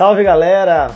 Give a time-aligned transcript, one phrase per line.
[0.00, 0.92] salve galera!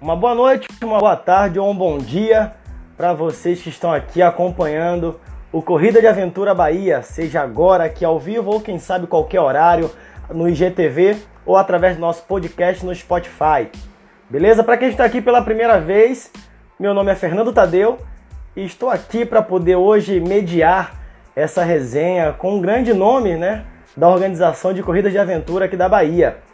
[0.00, 2.50] Uma boa noite, uma boa tarde ou um bom dia
[2.96, 5.20] para vocês que estão aqui acompanhando
[5.52, 9.88] o Corrida de Aventura Bahia, seja agora aqui ao vivo ou quem sabe qualquer horário
[10.30, 13.70] no IGTV ou através do nosso podcast no Spotify.
[14.28, 14.64] Beleza?
[14.64, 16.32] Para quem está aqui pela primeira vez,
[16.76, 17.98] meu nome é Fernando Tadeu
[18.56, 21.00] e estou aqui para poder hoje mediar
[21.36, 23.64] essa resenha com um grande nome, né,
[23.96, 26.49] da organização de corridas de aventura aqui da Bahia.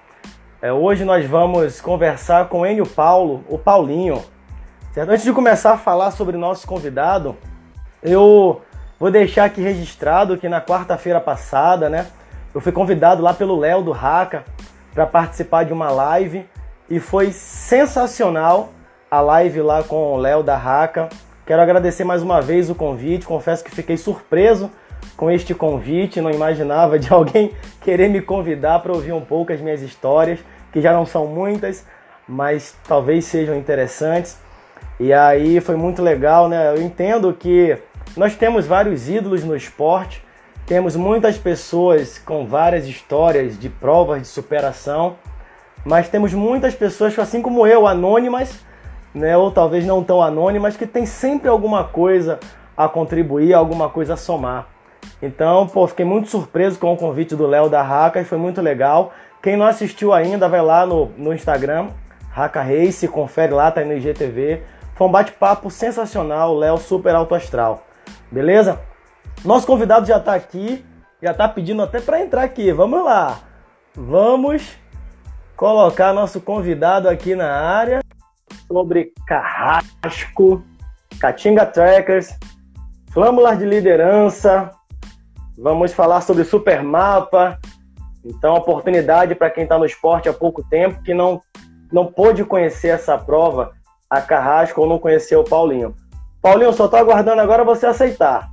[0.67, 4.25] É, hoje nós vamos conversar com Enio Paulo, o Paulinho.
[4.93, 5.11] Certo?
[5.11, 7.37] Antes de começar a falar sobre nosso convidado,
[8.03, 8.61] eu
[8.99, 12.09] vou deixar aqui registrado que na quarta-feira passada, né,
[12.53, 14.45] eu fui convidado lá pelo Léo do Raca
[14.93, 16.45] para participar de uma live
[16.91, 18.71] e foi sensacional
[19.09, 21.09] a live lá com o Léo da Raca.
[21.47, 24.69] Quero agradecer mais uma vez o convite, confesso que fiquei surpreso
[25.17, 29.61] com este convite, não imaginava de alguém querer me convidar para ouvir um pouco as
[29.61, 30.41] minhas histórias
[30.77, 31.87] que já não são muitas,
[32.29, 34.39] mas talvez sejam interessantes.
[35.01, 36.71] E aí foi muito legal, né?
[36.77, 37.79] Eu entendo que
[38.15, 40.23] nós temos vários ídolos no esporte,
[40.67, 45.17] temos muitas pessoas com várias histórias de provas de superação,
[45.83, 48.61] mas temos muitas pessoas, assim como eu, anônimas,
[49.15, 49.35] né?
[49.35, 52.39] Ou talvez não tão anônimas, que tem sempre alguma coisa
[52.77, 54.67] a contribuir, alguma coisa a somar.
[55.23, 58.61] Então, pô, fiquei muito surpreso com o convite do Léo da Raca e foi muito
[58.61, 59.15] legal.
[59.47, 61.91] Quem não assistiu ainda, vai lá no, no Instagram,
[62.33, 64.65] Raca Race, confere lá, tá aí no IGTV.
[64.97, 67.87] Foi um bate-papo sensacional, Léo super alto astral.
[68.29, 68.81] Beleza?
[69.45, 70.85] Nosso convidado já tá aqui,
[71.23, 72.73] já tá pedindo até para entrar aqui.
[72.73, 73.39] Vamos lá.
[73.95, 74.77] Vamos
[75.57, 78.01] colocar nosso convidado aqui na área
[78.67, 80.65] sobre Carrasco,
[81.21, 82.37] Catinga Trackers,
[83.13, 84.73] Flâmulas de Liderança.
[85.57, 87.61] Vamos falar sobre Supermapa,
[88.27, 91.41] então, oportunidade para quem está no esporte há pouco tempo, que não,
[91.93, 93.73] não pôde conhecer essa prova,
[94.11, 95.95] a Carrasco, ou não conheceu o Paulinho.
[96.43, 98.51] Paulinho, só estou aguardando agora você aceitar.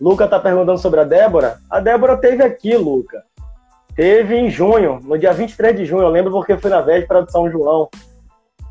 [0.00, 1.58] Luca está perguntando sobre a Débora.
[1.68, 3.24] A Débora teve aqui, Luca.
[3.96, 6.02] Teve em junho, no dia 23 de junho.
[6.02, 7.88] Eu lembro porque fui na véspera de São João.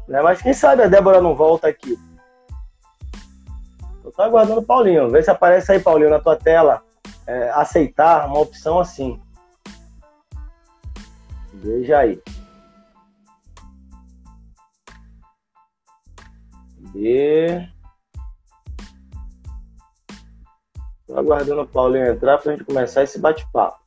[0.07, 0.22] Né?
[0.22, 1.97] Mas quem sabe a Débora não volta aqui.
[4.16, 5.09] Tô aguardando o Paulinho.
[5.09, 6.81] Vê se aparece aí, Paulinho, na tua tela
[7.27, 9.21] é, aceitar uma opção assim.
[11.53, 12.21] Veja aí.
[16.93, 17.67] B.
[21.01, 23.79] Estou aguardando o Paulinho entrar para a gente começar esse bate-papo.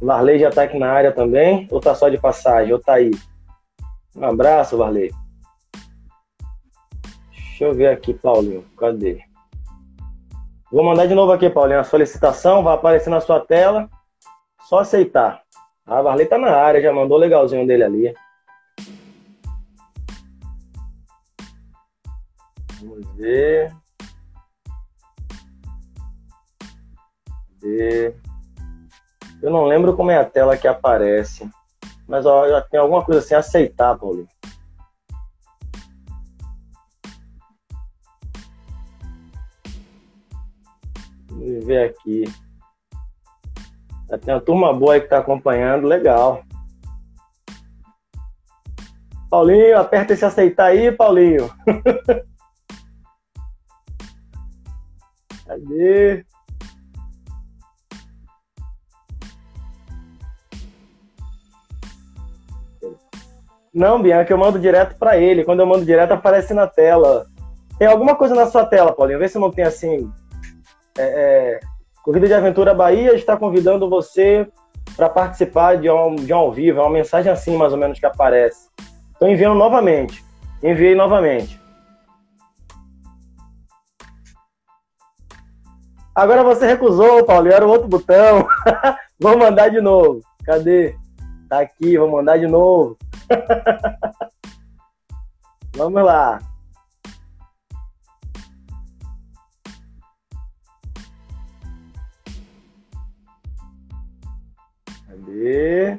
[0.00, 1.68] Varley já está aqui na área também?
[1.70, 2.72] Ou tá só de passagem?
[2.72, 3.10] Ou tá aí?
[4.14, 5.12] Um abraço, Varley.
[7.30, 8.64] Deixa eu ver aqui, Paulinho.
[8.76, 9.27] Cadê?
[10.70, 13.88] Vou mandar de novo aqui, Paulinho, a solicitação, vai aparecer na sua tela.
[14.68, 15.42] Só aceitar.
[15.86, 18.14] A Varley tá na área, já mandou legalzinho dele ali.
[22.80, 23.74] Vamos ver.
[27.60, 28.14] Cadê?
[29.40, 31.48] Eu não lembro como é a tela que aparece.
[32.06, 34.28] Mas ó, já tem alguma coisa assim, aceitar, Paulinho.
[41.68, 42.24] Ver aqui.
[44.24, 46.42] Tem uma turma boa aí que está acompanhando, legal.
[49.30, 51.50] Paulinho, aperta esse aceitar aí, Paulinho.
[55.46, 56.24] Cadê?
[63.74, 65.44] Não, Bianca, eu mando direto para ele.
[65.44, 67.26] Quando eu mando direto, aparece na tela.
[67.78, 69.18] Tem alguma coisa na sua tela, Paulinho?
[69.18, 70.10] Vê se não tem assim
[70.98, 71.60] é, é,
[72.02, 74.48] Corrida de Aventura Bahia está convidando você
[74.96, 76.80] para participar de um, de um ao vivo.
[76.80, 78.68] É uma mensagem assim, mais ou menos, que aparece.
[79.12, 80.24] Estou enviando novamente.
[80.62, 81.60] Enviei novamente.
[86.14, 87.48] Agora você recusou, Paulo.
[87.48, 88.48] Era o outro botão.
[89.20, 90.20] vou mandar de novo.
[90.44, 90.96] Cadê?
[91.48, 92.96] Tá aqui, vou mandar de novo.
[95.76, 96.40] Vamos lá.
[105.38, 105.98] Cadê?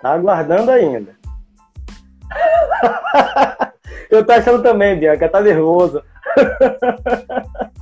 [0.00, 1.16] Tá aguardando ainda.
[4.10, 6.02] Eu tô achando também, Bianca, tá nervoso.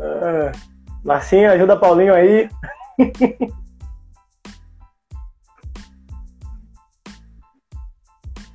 [0.00, 0.52] Ah,
[1.02, 2.48] Marcinho, ajuda Paulinho aí.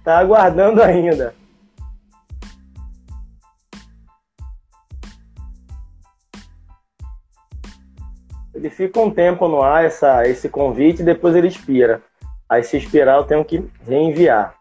[0.05, 1.35] tá aguardando ainda.
[8.63, 12.01] Ele fica um tempo no ar, essa, esse convite, e depois ele expira.
[12.47, 14.55] Aí se expirar, eu tenho que reenviar.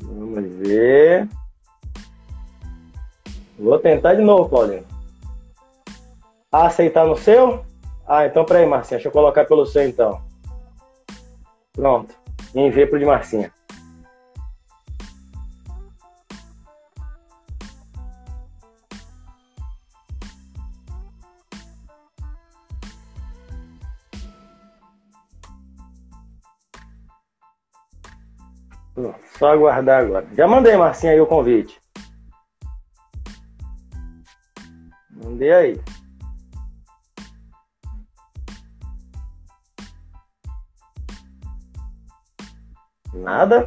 [0.00, 1.28] Vamos ver.
[3.58, 4.86] Vou tentar de novo, Paulinho.
[6.52, 7.64] aceitar no seu?
[8.06, 8.98] Ah, então peraí, Marcinha.
[8.98, 10.22] Deixa eu colocar pelo seu então.
[11.72, 12.14] Pronto.
[12.54, 13.52] Enviei pro de Marcinha.
[29.40, 30.28] Só aguardar agora.
[30.34, 31.80] Já mandei, Marcinha, aí o convite.
[35.10, 35.80] Mandei aí.
[43.14, 43.66] Nada?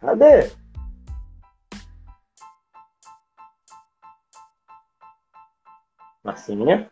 [0.00, 0.50] Cadê?
[6.24, 6.90] Marcinha?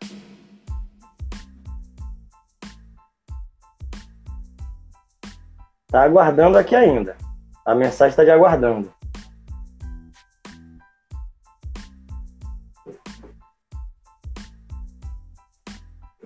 [5.90, 7.16] Tá aguardando aqui ainda.
[7.64, 8.92] A mensagem está de aguardando.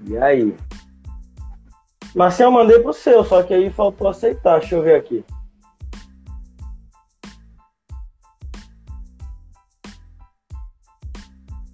[0.05, 0.57] E aí?
[2.15, 4.59] Marcinho, eu mandei pro seu, só que aí faltou aceitar.
[4.59, 5.25] Deixa eu ver aqui.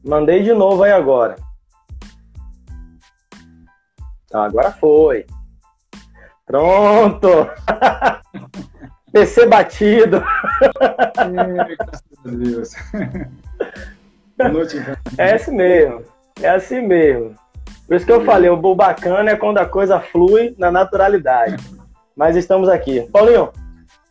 [0.04, 1.36] Mandei de novo aí agora.
[4.28, 5.26] Tá, agora foi.
[6.48, 7.28] Pronto!
[9.12, 10.24] PC batido.
[11.76, 12.74] graças a Deus.
[14.36, 14.82] Boa noite,
[15.18, 16.04] É assim mesmo.
[16.40, 17.34] É assim mesmo.
[17.86, 21.56] Por isso que eu falei, o bacana é quando a coisa flui na naturalidade.
[22.16, 23.02] Mas estamos aqui.
[23.12, 23.50] Paulinho,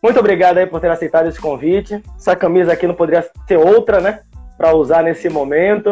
[0.02, 2.04] muito obrigado aí por ter aceitado esse convite.
[2.16, 4.22] Essa camisa aqui não poderia ter outra, né?
[4.56, 5.90] Para usar nesse momento.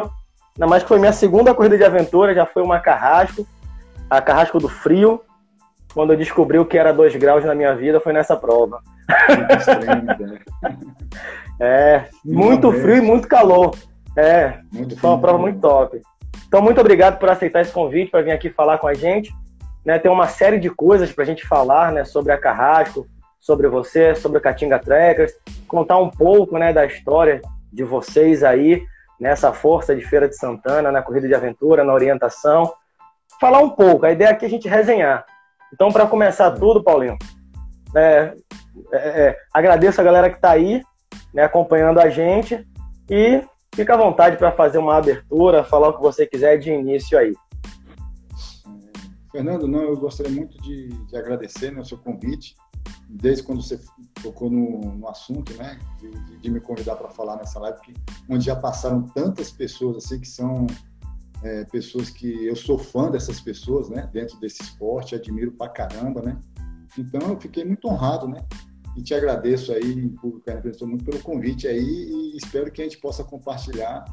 [0.56, 3.48] Ainda mais que foi minha segunda corrida de aventura, já foi uma carrasco.
[4.08, 5.22] A carrasco do frio
[5.96, 8.82] quando eu descobri o que era 2 graus na minha vida, foi nessa prova.
[9.08, 10.40] Né?
[11.58, 13.74] é, muito frio e muito calor.
[14.18, 16.02] É, muito foi uma prova muito top.
[16.46, 19.34] Então, muito obrigado por aceitar esse convite para vir aqui falar com a gente.
[19.86, 23.08] Né, tem uma série de coisas para a gente falar né, sobre a Carrasco,
[23.40, 25.32] sobre você, sobre a Catinga Trekkers,
[25.66, 27.40] contar um pouco né, da história
[27.72, 28.84] de vocês aí,
[29.18, 32.74] nessa força de Feira de Santana, na corrida de aventura, na orientação.
[33.40, 35.26] Falar um pouco, a ideia aqui é a gente resenhar.
[35.76, 37.18] Então, para começar tudo, Paulinho,
[37.94, 38.34] é,
[38.94, 40.82] é, é, agradeço a galera que está aí,
[41.34, 42.66] né, acompanhando a gente
[43.10, 43.44] e
[43.76, 47.36] fica à vontade para fazer uma abertura, falar o que você quiser de início aí.
[49.30, 52.56] Fernando, não, eu gostaria muito de, de agradecer né, o seu convite,
[53.10, 53.78] desde quando você
[54.24, 57.80] tocou no, no assunto, né, de, de, de me convidar para falar nessa live,
[58.30, 60.68] onde já passaram tantas pessoas assim que são
[61.44, 66.22] é, pessoas que eu sou fã dessas pessoas, né, dentro desse esporte, admiro pra caramba,
[66.22, 66.40] né.
[66.98, 68.44] Então eu fiquei muito honrado, né,
[68.96, 72.86] e te agradeço aí em público, agradeço muito pelo convite aí e espero que a
[72.86, 74.06] gente possa compartilhar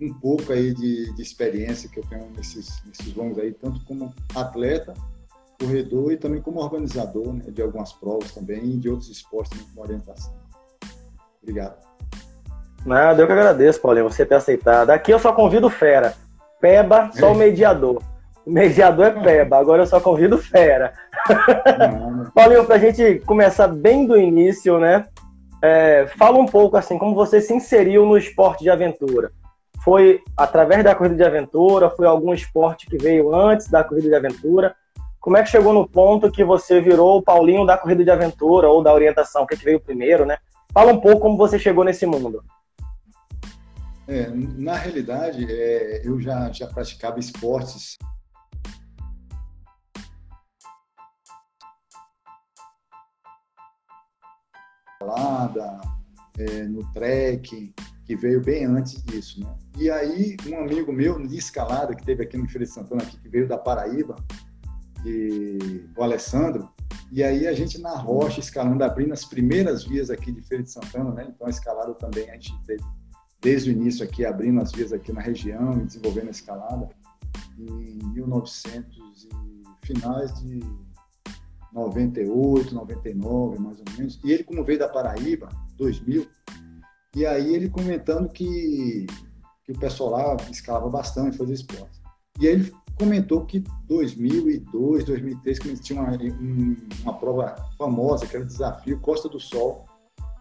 [0.00, 4.14] um pouco aí de, de experiência que eu tenho nesses, nesses longos aí, tanto como
[4.34, 4.94] atleta,
[5.60, 9.66] corredor e também como organizador né, de algumas provas também e de outros esportes também
[9.74, 10.32] como orientação.
[11.42, 11.90] Obrigado.
[12.84, 14.90] Nada, eu que agradeço, Paulinho, você ter aceitado.
[14.90, 16.14] Aqui eu só convido fera.
[16.60, 18.02] Peba, só o mediador.
[18.46, 20.92] O mediador é Peba, agora eu só convido Fera.
[22.34, 25.06] Paulinho, para a gente começar bem do início, né?
[25.62, 29.30] É, fala um pouco assim, como você se inseriu no esporte de aventura.
[29.84, 31.90] Foi através da corrida de aventura?
[31.90, 34.74] Foi algum esporte que veio antes da corrida de aventura?
[35.20, 38.68] Como é que chegou no ponto que você virou o Paulinho da corrida de aventura
[38.68, 40.38] ou da orientação, que, é que veio primeiro, né?
[40.72, 42.42] Fala um pouco como você chegou nesse mundo.
[44.10, 47.96] É, na realidade, é, eu já, já praticava esportes
[56.36, 57.72] é, no trek,
[58.04, 59.54] que veio bem antes disso, né?
[59.78, 63.16] E aí, um amigo meu de escalada, que teve aqui no Feira de Santana, aqui,
[63.16, 64.16] que veio da Paraíba,
[65.06, 66.68] e, o Alessandro,
[67.12, 70.70] e aí a gente na rocha, escalando, abrindo as primeiras vias aqui de Feira de
[70.72, 71.28] Santana, né?
[71.28, 72.82] Então a escalada também a gente teve
[73.40, 76.88] desde o início aqui, abrindo as vias aqui na região e desenvolvendo a escalada,
[77.58, 80.60] em 1900 e finais de
[81.72, 84.20] 98, 99, mais ou menos.
[84.24, 86.26] E ele, como veio da Paraíba, 2000,
[87.14, 89.06] e aí ele comentando que,
[89.64, 92.00] que o pessoal lá escalava bastante, fazia esporte.
[92.38, 96.16] E aí ele comentou que 2002, 2003, que tinha uma,
[97.02, 99.86] uma prova famosa, que era o desafio Costa do Sol,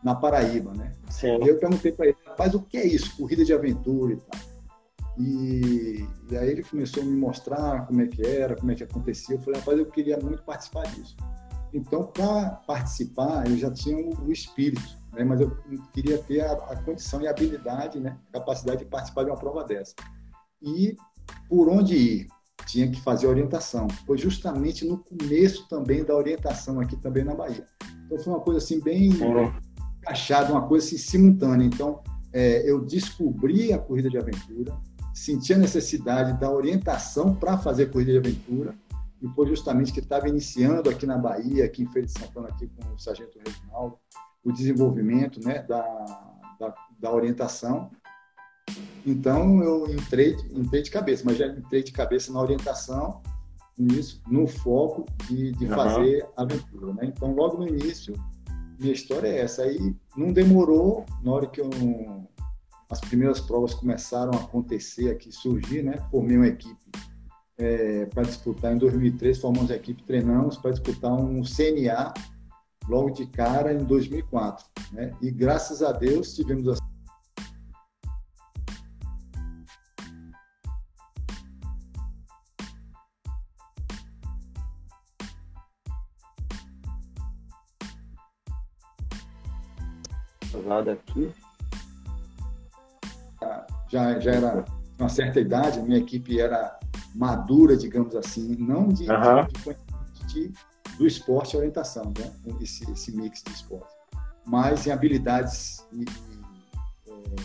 [0.03, 0.93] na Paraíba, né?
[1.09, 1.37] Sim.
[1.43, 3.17] E eu perguntei para ele, rapaz, o que é isso?
[3.17, 4.39] Corrida de aventura e tal.
[5.17, 8.83] E, e, aí ele começou a me mostrar como é que era, como é que
[8.83, 9.35] acontecia.
[9.35, 11.17] Eu falei, rapaz, eu queria muito participar disso.
[11.73, 15.25] Então, para participar, eu já tinha o, o espírito, né?
[15.25, 15.51] mas eu
[15.91, 18.17] queria ter a, a, condição e a habilidade, né?
[18.31, 19.93] capacidade de participar de uma prova dessa.
[20.61, 20.95] E
[21.49, 22.27] por onde ir?
[22.65, 23.87] Tinha que fazer orientação.
[24.05, 27.65] Foi justamente no começo também da orientação aqui também na Bahia.
[28.05, 29.09] Então, foi uma coisa assim bem
[29.99, 31.65] encaixada, uma coisa assim simultânea.
[31.65, 32.01] Então,
[32.33, 34.77] é, eu descobri a corrida de aventura,
[35.13, 38.75] senti a necessidade da orientação para fazer corrida de aventura,
[39.21, 42.67] e foi justamente que estava iniciando aqui na Bahia, aqui em Feira de Santana, aqui
[42.67, 43.97] com o Sargento Reginaldo,
[44.43, 45.81] o desenvolvimento né, da,
[46.59, 47.91] da, da, orientação.
[49.05, 53.21] Então, eu entrei, entrei de cabeça, mas já entrei de cabeça na orientação,
[53.77, 55.75] nisso, no foco de, de uhum.
[55.75, 56.93] fazer aventura.
[56.93, 57.13] Né?
[57.15, 58.13] Então, logo no início,
[58.79, 59.63] minha história é essa.
[59.63, 61.69] Aí, não demorou, na hora que eu
[62.89, 66.03] as primeiras provas começaram a acontecer aqui, surgir, né?
[66.09, 66.89] Formei uma equipe
[67.57, 72.13] é, para disputar em 2003, formamos a equipe, treinamos para disputar um CNA
[72.87, 75.13] logo de cara em 2004, né?
[75.21, 76.88] E graças a Deus tivemos a
[90.57, 91.31] lado aqui
[93.89, 94.65] já, já era
[94.97, 96.77] uma certa idade, minha equipe era
[97.15, 99.75] madura, digamos assim, não de, uhum.
[100.25, 100.53] de, de,
[100.97, 102.31] do esporte e orientação, né?
[102.61, 103.93] esse, esse mix de esporte,
[104.45, 107.35] mas em habilidades e, e, é,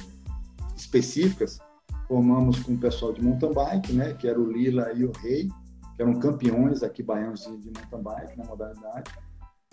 [0.77, 1.59] específicas,
[2.07, 4.13] formamos com o pessoal de mountain bike, né?
[4.15, 5.49] que era o Lila e o Rei,
[5.97, 9.11] que eram campeões aqui baianos de, de mountain bike na modalidade.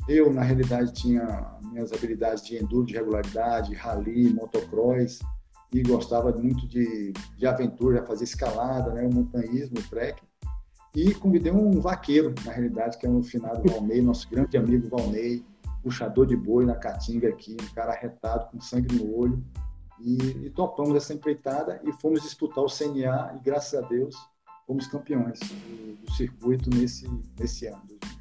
[0.07, 5.19] Eu, na realidade, tinha minhas habilidades de enduro de regularidade, rally, motocross,
[5.73, 10.25] e gostava muito de, de aventura, fazer escalada, né, montanhismo, trekking.
[10.93, 15.45] E convidei um vaqueiro, na realidade, que é o finado Valnei, nosso grande amigo Valnei,
[15.81, 19.41] puxador de boi na Caatinga aqui, um cara arretado, com sangue no olho.
[19.99, 24.15] E, e, topamos essa empreitada e fomos disputar o CNA e, graças a Deus,
[24.65, 27.07] fomos campeões do, do circuito nesse,
[27.39, 28.20] nesse ano, 2004.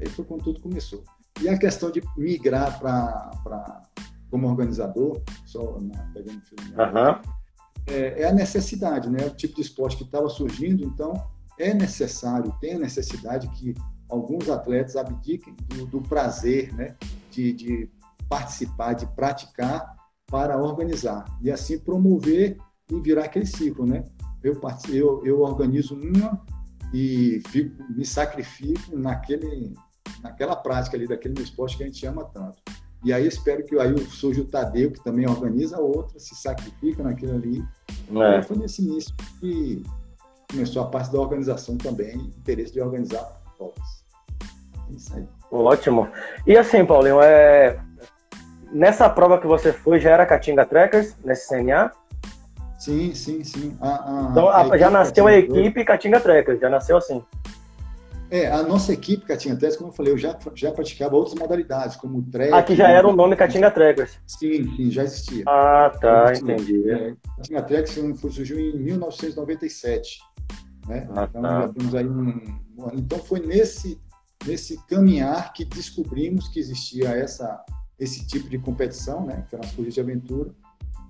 [0.00, 1.02] Aí foi quando tudo começou.
[1.40, 3.82] E a questão de migrar para
[4.30, 7.20] como organizador, só na, pegando uhum.
[7.86, 9.26] é, é, a necessidade, né?
[9.26, 11.12] O tipo de esporte que estava surgindo, então
[11.58, 13.74] é necessário, tem a necessidade que
[14.08, 16.96] alguns atletas abdiquem do, do prazer, né?
[17.30, 17.90] De, de,
[18.28, 19.94] participar, de praticar
[20.26, 22.56] para organizar e assim promover
[22.90, 24.02] e virar aquele ciclo, né?
[24.42, 24.60] Eu,
[24.90, 26.44] eu, eu organizo uma
[26.94, 29.74] e fico, me sacrifico naquele,
[30.22, 32.62] naquela prática ali daquele esporte que a gente ama tanto.
[33.04, 37.34] E aí espero que aí surja o Tadeu, que também organiza outra, se sacrifica naquilo
[37.34, 37.64] ali.
[38.14, 38.38] É.
[38.38, 39.82] E foi nesse início que
[40.48, 44.04] começou a parte da organização também, interesse de organizar provas.
[44.88, 45.28] É isso aí.
[45.50, 46.08] Ótimo.
[46.46, 47.76] E assim, Paulinho, é...
[48.72, 51.90] nessa prova que você foi, já era Catinga Trekkers, nesse CNA?
[52.78, 53.76] Sim, sim, sim.
[53.80, 57.22] A, a, então a já nasceu a equipe Catinga Trekkers, já nasceu assim.
[58.30, 61.96] É, a nossa equipe Catinga Trekkers, como eu falei, eu já, já praticava outras modalidades,
[61.96, 62.52] como o trek.
[62.52, 64.18] Aqui já era o nome Catinga Trekkers.
[64.26, 65.44] Sim, sim, já existia.
[65.46, 66.90] Ah, tá, entendi.
[66.90, 70.18] É, Catinga Trekkers surgiu em 1997.
[70.88, 71.06] Né?
[71.14, 71.60] Ah, então, tá.
[71.60, 72.40] já temos aí um,
[72.94, 74.00] Então, foi nesse,
[74.46, 77.64] nesse caminhar que descobrimos que existia essa,
[77.98, 79.44] esse tipo de competição, né?
[79.48, 80.50] que eram as corridas de aventura,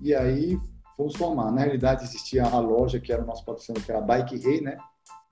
[0.01, 0.59] e aí
[0.95, 1.51] fomos formar.
[1.51, 4.61] Na realidade, existia a loja, que era o nosso patrocinador, que era a Bike Rei,
[4.61, 4.77] né?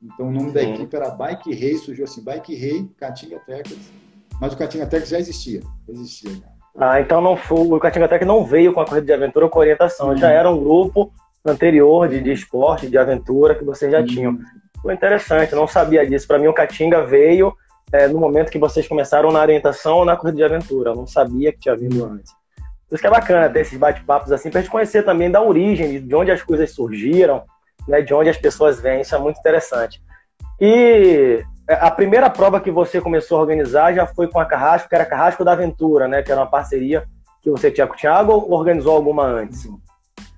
[0.03, 3.91] Então o nome da equipe era Bike Rei, surgiu assim, Bike Rei, Caatinga Trekkers,
[4.39, 6.31] mas o Caatinga Trekkers já existia, existia.
[6.31, 6.43] Né?
[6.77, 9.59] Ah, então não foi, o Caatinga Trekkers não veio com a corrida de aventura com
[9.59, 10.17] orientação, uhum.
[10.17, 11.13] já era um grupo
[11.45, 14.05] anterior de, de esporte, de aventura que vocês já uhum.
[14.05, 14.39] tinham.
[14.81, 16.27] Foi interessante, não sabia disso.
[16.27, 17.53] Para mim o Caatinga veio
[17.93, 21.07] é, no momento que vocês começaram na orientação ou na corrida de aventura, eu não
[21.07, 22.33] sabia que tinha vindo antes.
[22.93, 25.41] Por isso que é bacana ter esses bate-papos assim, para a gente conhecer também da
[25.41, 27.41] origem, de onde as coisas surgiram,
[27.87, 29.01] né, de onde as pessoas vêm.
[29.01, 29.99] Isso é muito interessante.
[30.61, 34.89] E é, a primeira prova que você começou a organizar já foi com a Carrasco,
[34.89, 36.21] que era Carrasco da Aventura, né?
[36.21, 37.03] Que era uma parceria
[37.41, 39.67] que você tinha com o Thiago ou organizou alguma antes?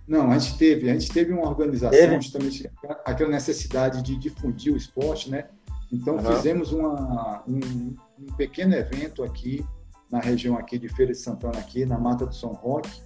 [0.07, 2.15] Não, a gente teve, a gente teve uma organização teve?
[2.15, 2.71] justamente
[3.03, 5.43] aquela necessidade de difundir o esporte, né?
[5.91, 6.23] Então uhum.
[6.23, 9.65] fizemos uma, um, um, pequeno evento aqui
[10.11, 13.01] na região aqui de Feira de Santana aqui na Mata do São Roque,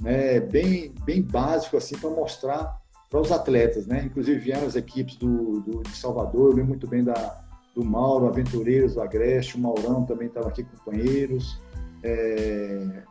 [0.00, 0.40] né?
[0.40, 2.80] Bem, bem básico assim para mostrar
[3.10, 4.02] para os atletas, né?
[4.04, 7.44] Inclusive vieram as equipes do, do, de Salvador, eu lembro muito bem da,
[7.74, 11.60] do Mauro, Aventureiros do Agreste, o Maurão também estava aqui, companheiros.
[12.02, 13.02] É,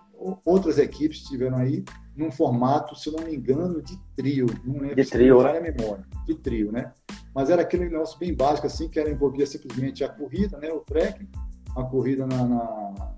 [0.45, 1.83] outras equipes estiveram aí
[2.15, 4.45] num formato, se não me engano, de trio.
[4.63, 5.59] Não lembro de trio, né?
[5.59, 6.05] memória.
[6.25, 6.91] De trio, né?
[7.33, 10.71] Mas era aquele negócio bem básico, assim, que era envolvia simplesmente a corrida, né?
[10.71, 11.27] O trek,
[11.75, 13.13] a corrida na, na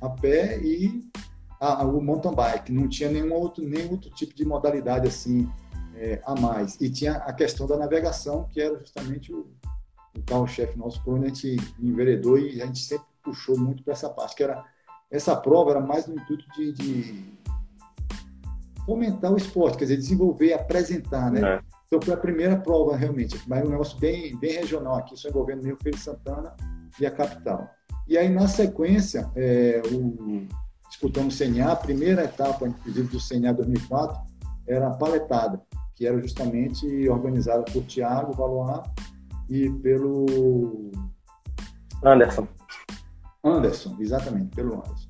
[0.00, 1.08] a pé e
[1.60, 2.72] a, o mountain bike.
[2.72, 5.50] Não tinha nenhum outro, nenhum outro tipo de modalidade assim
[5.94, 6.80] é, a mais.
[6.80, 9.46] E tinha a questão da navegação, que era justamente o,
[10.16, 14.08] o carro-chefe nosso, onde a gente enveredou e a gente sempre puxou muito para essa
[14.08, 14.64] parte, que era
[15.10, 17.24] essa prova era mais no intuito de, de
[18.84, 21.56] fomentar o esporte, quer dizer, desenvolver, apresentar, né?
[21.56, 21.60] É.
[21.86, 25.62] Então foi a primeira prova realmente, mas um negócio bem, bem regional aqui, só envolvendo
[25.62, 26.54] meio Feira de Santana
[27.00, 27.70] e a capital.
[28.08, 30.46] E aí na sequência, é, o,
[30.88, 34.20] disputamos o CNA, a primeira etapa, inclusive do CNA 2004,
[34.66, 35.60] era a paletada,
[35.94, 38.86] que era justamente organizada por Tiago Valois
[39.48, 40.90] e pelo
[42.04, 42.46] Anderson.
[43.42, 45.08] Anderson, exatamente, pelo Anderson.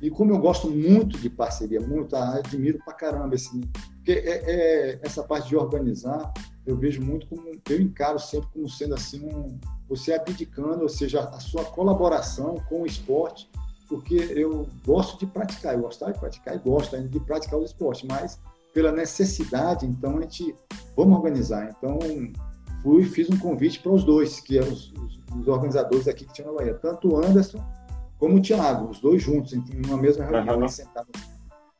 [0.00, 3.60] E como eu gosto muito de parceria, muito, admiro pra caramba esse.
[3.96, 6.32] Porque é, é, essa parte de organizar,
[6.66, 7.50] eu vejo muito como.
[7.68, 12.82] Eu encaro sempre como sendo assim, um, você abdicando, ou seja, a sua colaboração com
[12.82, 13.50] o esporte,
[13.88, 17.64] porque eu gosto de praticar, eu gostava de praticar e gosto ainda de praticar o
[17.64, 18.38] esporte, mas
[18.72, 20.54] pela necessidade, então a gente.
[20.96, 21.74] Vamos organizar.
[21.76, 21.98] Então,
[22.82, 26.32] fui fiz um convite para os dois, que eram os, os, os organizadores aqui que
[26.32, 27.64] tinham na Bahia, tanto o Anderson
[28.20, 30.68] como o Thiago, os dois juntos, em uma mesma reunião, uhum.
[30.68, 31.10] sentados.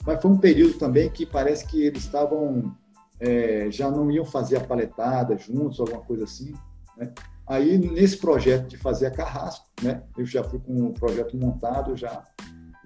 [0.06, 2.74] Mas foi um período também que parece que eles estavam,
[3.20, 6.52] é, já não iam fazer a paletada juntos, alguma coisa assim.
[6.96, 7.12] Né?
[7.46, 10.02] Aí, nesse projeto de fazer a carrasco, né?
[10.16, 12.24] eu já fui com o projeto montado já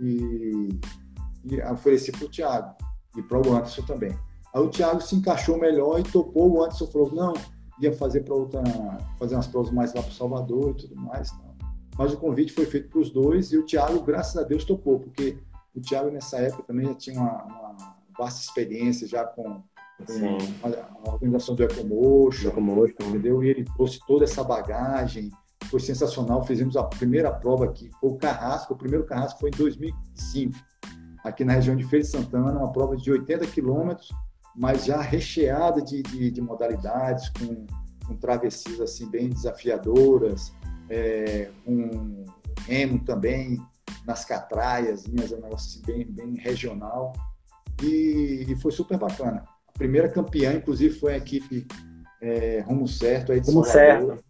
[0.00, 0.68] e,
[1.44, 2.74] e ofereci para o Thiago
[3.16, 4.18] e para o Anderson também.
[4.54, 6.52] Aí o Thiago se encaixou melhor e topou.
[6.52, 7.32] O Anderson falou: não,
[7.80, 8.62] ia fazer para outra,
[9.18, 11.32] fazer umas provas mais lá para Salvador e tudo mais.
[11.32, 11.54] Não
[11.96, 14.98] mas o convite foi feito para os dois e o Thiago, graças a Deus, topou,
[14.98, 15.38] porque
[15.74, 19.62] o Thiago nessa época também já tinha uma, uma vasta experiência já com,
[19.98, 23.42] com a, a, organização do Ecomotion, Ecomotion, entendeu?
[23.42, 25.30] E ele trouxe toda essa bagagem,
[25.70, 26.44] foi sensacional.
[26.44, 30.56] Fizemos a primeira prova aqui, foi o Carrasco, o primeiro Carrasco foi em 2005,
[31.24, 34.12] aqui na região de Feira de Santana, uma prova de 80 quilômetros,
[34.56, 37.66] mas já recheada de, de, de modalidades, com,
[38.06, 40.52] com travessias assim bem desafiadoras,
[40.88, 42.24] é, um
[42.66, 43.58] remo também
[44.06, 47.12] nas catraias, um negócio assim, bem, bem regional.
[47.82, 49.44] E, e, foi super bacana.
[49.74, 51.66] Primeira campeã, inclusive, foi a equipe
[52.20, 54.22] é, Rumo Certo, aí de Rumo Certo.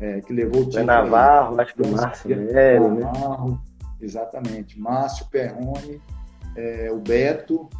[0.00, 0.84] É, que levou o time.
[0.84, 2.78] Navarro, acho que o Márcio né?
[2.78, 3.62] Navarro,
[4.00, 4.78] exatamente.
[4.78, 6.02] Márcio Perrone,
[6.54, 7.70] é, o Beto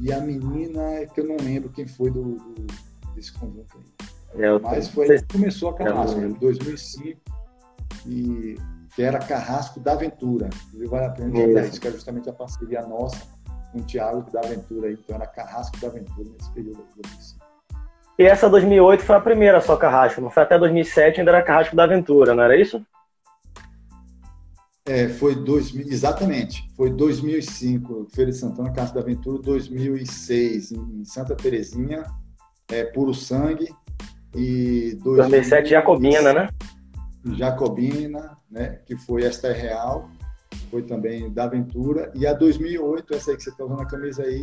[0.00, 2.66] e a menina, que eu não lembro quem foi do, do
[3.14, 4.42] desse conjunto aí.
[4.42, 7.20] É, Mas foi aí que começou a Carrasco, em 2005
[8.06, 8.56] e
[8.94, 10.48] que era Carrasco da Aventura.
[10.86, 13.26] Vale a pena lembrar isso, que é justamente a parceria nossa
[13.72, 14.92] com o Thiago da Aventura.
[14.92, 16.84] Então era Carrasco da Aventura nesse período.
[18.18, 21.76] E essa 2008 foi a primeira só Carrasco, não foi até 2007 ainda era Carrasco
[21.76, 22.84] da Aventura, não era isso?
[24.84, 26.66] É, foi dois, exatamente.
[26.74, 32.02] Foi 2005, Feira de Santana, Carrasco da Aventura, 2006 em Santa Terezinha,
[32.70, 33.68] é, Puro Sangue
[34.34, 36.48] e 2007 Jacobina, né?
[37.36, 40.10] Jacobina, né, que foi esta é real,
[40.70, 44.22] foi também da Aventura, e a 2008, essa aí que você está usando a camisa
[44.22, 44.42] aí,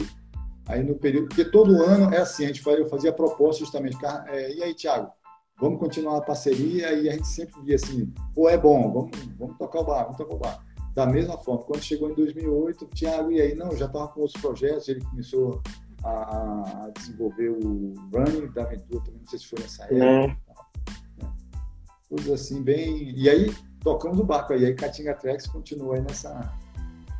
[0.68, 3.98] aí no período, porque todo ano é assim, a gente fazia, eu fazia proposta justamente,
[4.28, 5.12] é, e aí, Thiago,
[5.60, 9.58] vamos continuar a parceria, e a gente sempre via assim, pô, é bom, vamos, vamos
[9.58, 10.66] tocar o bar, vamos tocar o bar.
[10.94, 14.42] Da mesma forma, quando chegou em 2008, Thiago, e aí, não, já estava com outros
[14.42, 15.62] projetos, ele começou
[16.04, 20.46] a, a, desenvolver o running da aventura, também não sei se foi nessa época
[22.10, 23.12] coisas assim, bem.
[23.12, 23.54] E aí
[23.86, 26.52] tocamos o barco aí, aí Catinga Trex continua aí nessa,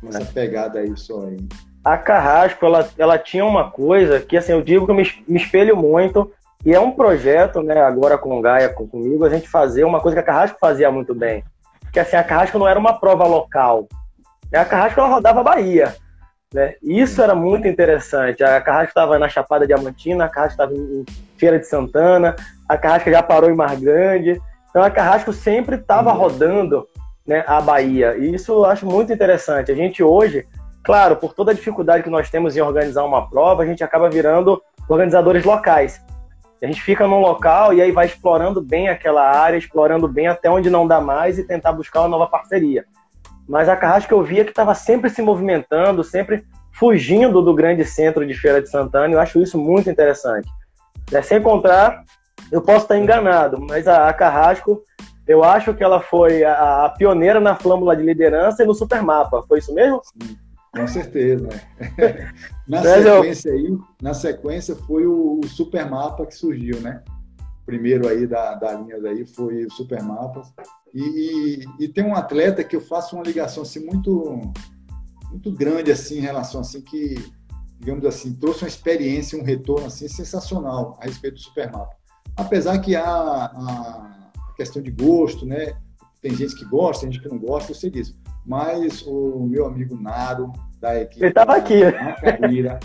[0.02, 0.24] nessa é.
[0.24, 1.38] pegada aí só aí.
[1.84, 5.36] A Carrasco, ela, ela tinha uma coisa que, assim, eu digo que eu me, me
[5.36, 6.32] espelho muito,
[6.64, 10.00] e é um projeto, né, agora com o Gaia, com, comigo, a gente fazer uma
[10.00, 11.44] coisa que a Carrasco fazia muito bem.
[11.92, 13.86] Que, assim, a Carrasco não era uma prova local.
[14.52, 15.94] A Carrasco, ela rodava a Bahia.
[16.52, 16.74] Né?
[16.82, 18.42] Isso era muito interessante.
[18.42, 21.04] A Carrasco estava na Chapada Diamantina, a Carrasco estava em
[21.36, 22.34] Feira de Santana,
[22.68, 24.40] a Carrasco já parou em Mar Grande.
[24.76, 26.18] Então a Carrasco sempre estava uhum.
[26.18, 26.86] rodando
[27.26, 28.14] né, a Bahia.
[28.18, 29.72] E isso eu acho muito interessante.
[29.72, 30.46] A gente hoje,
[30.84, 34.10] claro, por toda a dificuldade que nós temos em organizar uma prova, a gente acaba
[34.10, 35.98] virando organizadores locais.
[36.62, 40.50] A gente fica num local e aí vai explorando bem aquela área, explorando bem até
[40.50, 42.84] onde não dá mais e tentar buscar uma nova parceria.
[43.48, 48.26] Mas a Carrasco eu via que estava sempre se movimentando, sempre fugindo do grande centro
[48.26, 50.50] de Feira de Santana, eu acho isso muito interessante.
[51.10, 52.04] É, sem encontrar
[52.50, 54.82] eu posso estar enganado, mas a, a Carrasco,
[55.26, 59.42] eu acho que ela foi a, a, pioneira na flâmula de liderança e no supermapa.
[59.48, 60.00] Foi isso mesmo?
[60.76, 61.48] Com certeza.
[62.68, 67.02] na sequência aí, na sequência foi o, o Supermapa que surgiu, né?
[67.64, 70.52] Primeiro aí da, da linha daí foi o Supermapas.
[70.94, 74.40] E, e, e, tem um atleta que eu faço uma ligação assim muito
[75.30, 77.16] muito grande assim em relação assim que
[77.78, 81.96] digamos assim trouxe uma experiência, um retorno assim sensacional a respeito do Supermapa.
[82.36, 85.74] Apesar que há a questão de gosto, né?
[86.20, 88.18] Tem gente que gosta, tem gente que não gosta, eu sei disso.
[88.44, 91.22] Mas o meu amigo Naro, da equipe.
[91.22, 91.80] Ele estava aqui.
[92.20, 92.78] Carreira,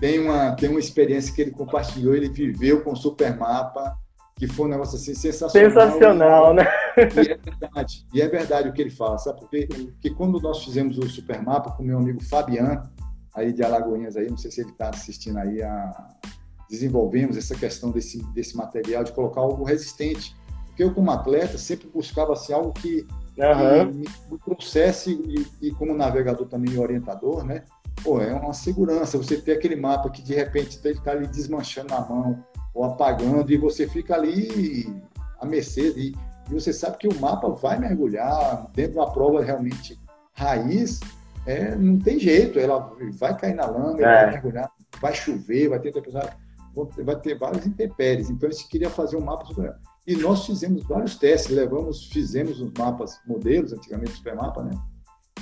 [0.00, 3.96] tem uma, tem uma experiência que ele compartilhou, ele viveu com o Supermapa,
[4.36, 5.70] que foi um negócio assim sensacional.
[5.70, 6.64] Sensacional, né?
[6.96, 9.40] E é verdade, e é verdade o que ele fala, sabe?
[9.40, 12.82] Porque, porque quando nós fizemos o Supermapa com meu amigo Fabiano,
[13.34, 16.08] aí de Alagoinhas, aí, não sei se ele está assistindo aí, a...
[16.72, 20.34] desenvolvemos essa questão desse, desse material, de colocar algo resistente.
[20.66, 23.06] Porque eu, como atleta, sempre buscava assim, algo que
[23.36, 23.92] uhum.
[23.92, 27.62] me, me trouxesse, e, e, como navegador também orientador, né?
[28.02, 32.00] Pô, é uma segurança você ter aquele mapa que de repente está ali desmanchando na
[32.00, 32.42] mão
[32.74, 34.88] ou apagando e você fica ali
[35.38, 36.14] à mercê e,
[36.50, 40.00] e você sabe que o mapa vai mergulhar dentro de uma prova realmente
[40.32, 41.00] raiz,
[41.46, 44.02] é, não tem jeito, ela vai cair na lama, é.
[44.02, 46.34] vai mergulhar, vai chover, vai ter tempestade,
[47.04, 48.30] vai ter várias intempéries.
[48.30, 49.74] Então, a gente queria fazer um mapa super
[50.06, 54.72] e nós fizemos vários testes, levamos, fizemos os mapas modelos, antigamente Supermapa, né?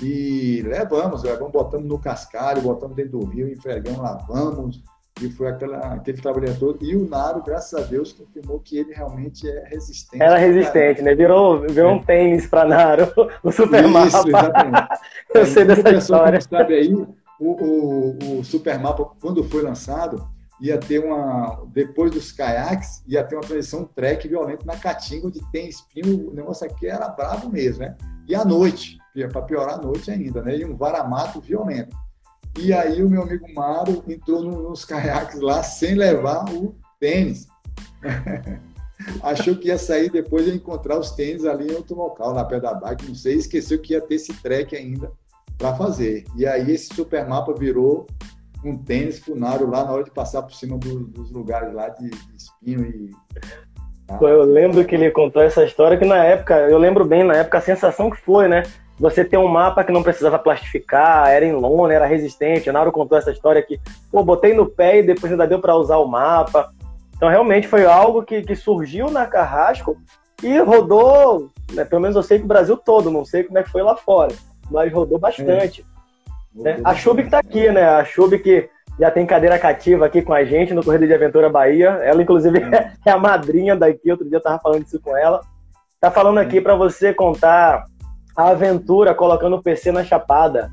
[0.02, 4.82] E levamos, levamos, botamos no cascalho, botamos dentro do rio, enfregamos, lavamos,
[5.20, 6.84] e foi aquela, aquele trabalho todo.
[6.84, 10.22] E o Naro, graças a Deus, confirmou que ele realmente é resistente.
[10.22, 11.14] Era resistente, né?
[11.14, 11.94] Virou, virou é.
[11.94, 13.12] um tênis para Naro,
[13.42, 14.06] o Supermapa.
[14.06, 14.88] Isso, exatamente.
[15.34, 16.40] Eu sei dessa história.
[16.40, 20.26] Sabe aí, o, o, o Supermapa, quando foi lançado,
[20.60, 21.64] ia ter uma.
[21.72, 26.30] Depois dos caiaques, ia ter uma transição trek violenta na Caatinga, onde tem espinho.
[26.30, 27.96] O negócio aqui era bravo mesmo, né?
[28.28, 28.98] E à noite,
[29.32, 30.56] para piorar a noite ainda, né?
[30.58, 31.96] E um varamato violento.
[32.58, 37.46] E aí o meu amigo Mário entrou nos caiaques lá sem levar o tênis.
[39.22, 42.60] Achou que ia sair depois de encontrar os tênis ali em outro local, na pé
[42.60, 45.10] da bike, não sei, esqueceu que ia ter esse trek ainda
[45.56, 46.24] para fazer.
[46.36, 48.06] E aí esse super mapa virou
[48.64, 52.10] um tênis funário lá na hora de passar por cima do, dos lugares lá de,
[52.10, 53.10] de espinho e.
[54.20, 57.58] Eu lembro que ele contou essa história que na época, eu lembro bem, na época
[57.58, 58.64] a sensação que foi, né?
[58.98, 62.68] Você ter um mapa que não precisava plastificar, era em lona, era resistente.
[62.68, 65.76] O Nauro contou essa história que, pô, botei no pé e depois ainda deu para
[65.76, 66.72] usar o mapa.
[67.16, 69.96] Então realmente foi algo que, que surgiu na Carrasco
[70.42, 73.62] e rodou, né, pelo menos eu sei que o Brasil todo, não sei como é
[73.62, 74.34] que foi lá fora,
[74.70, 75.82] mas rodou bastante.
[75.82, 75.99] É.
[76.54, 76.80] Né?
[76.84, 77.84] A Chub que tá aqui, né?
[77.84, 81.48] A Chub que já tem cadeira cativa aqui com a gente no Corrida de Aventura
[81.48, 81.88] Bahia.
[82.02, 84.10] Ela, inclusive, é, é a madrinha daqui.
[84.10, 85.40] Outro dia eu tava falando isso com ela.
[86.00, 87.84] Tá falando aqui para você contar
[88.36, 90.70] a aventura colocando o PC na chapada.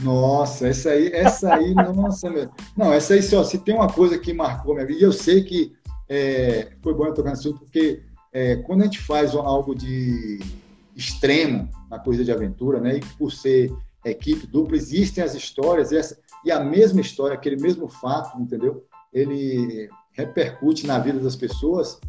[0.00, 2.48] Nossa, essa aí, essa aí, nossa, meu.
[2.76, 5.42] Não, essa aí, só, se tem uma coisa que marcou minha vida, e eu sei
[5.42, 5.72] que
[6.08, 10.40] é, foi bom eu tocar nesse assunto, porque é, quando a gente faz algo de
[10.96, 13.72] extremo na coisa de aventura, né, e por ser
[14.10, 18.84] equipe dupla, existem as histórias, e, essa, e a mesma história, aquele mesmo fato, entendeu?
[19.12, 22.00] Ele repercute na vida das pessoas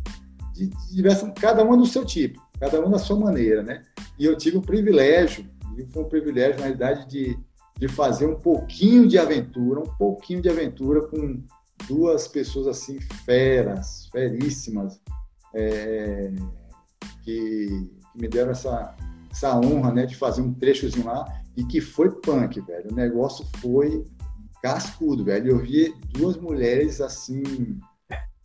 [0.54, 3.84] de, de diversas, cada uma do seu tipo, cada uma da sua maneira, né?
[4.18, 5.48] E eu tive o privilégio,
[5.92, 7.38] foi um privilégio, na realidade, de,
[7.78, 11.44] de fazer um pouquinho de aventura, um pouquinho de aventura com
[11.88, 15.00] duas pessoas assim feras, feríssimas,
[15.54, 16.32] é,
[17.24, 18.96] que, que me deram essa,
[19.32, 22.92] essa honra, né, de fazer um trechozinho lá e que foi punk, velho.
[22.92, 24.04] O negócio foi
[24.62, 25.52] cascudo, velho.
[25.52, 27.80] Eu vi duas mulheres assim,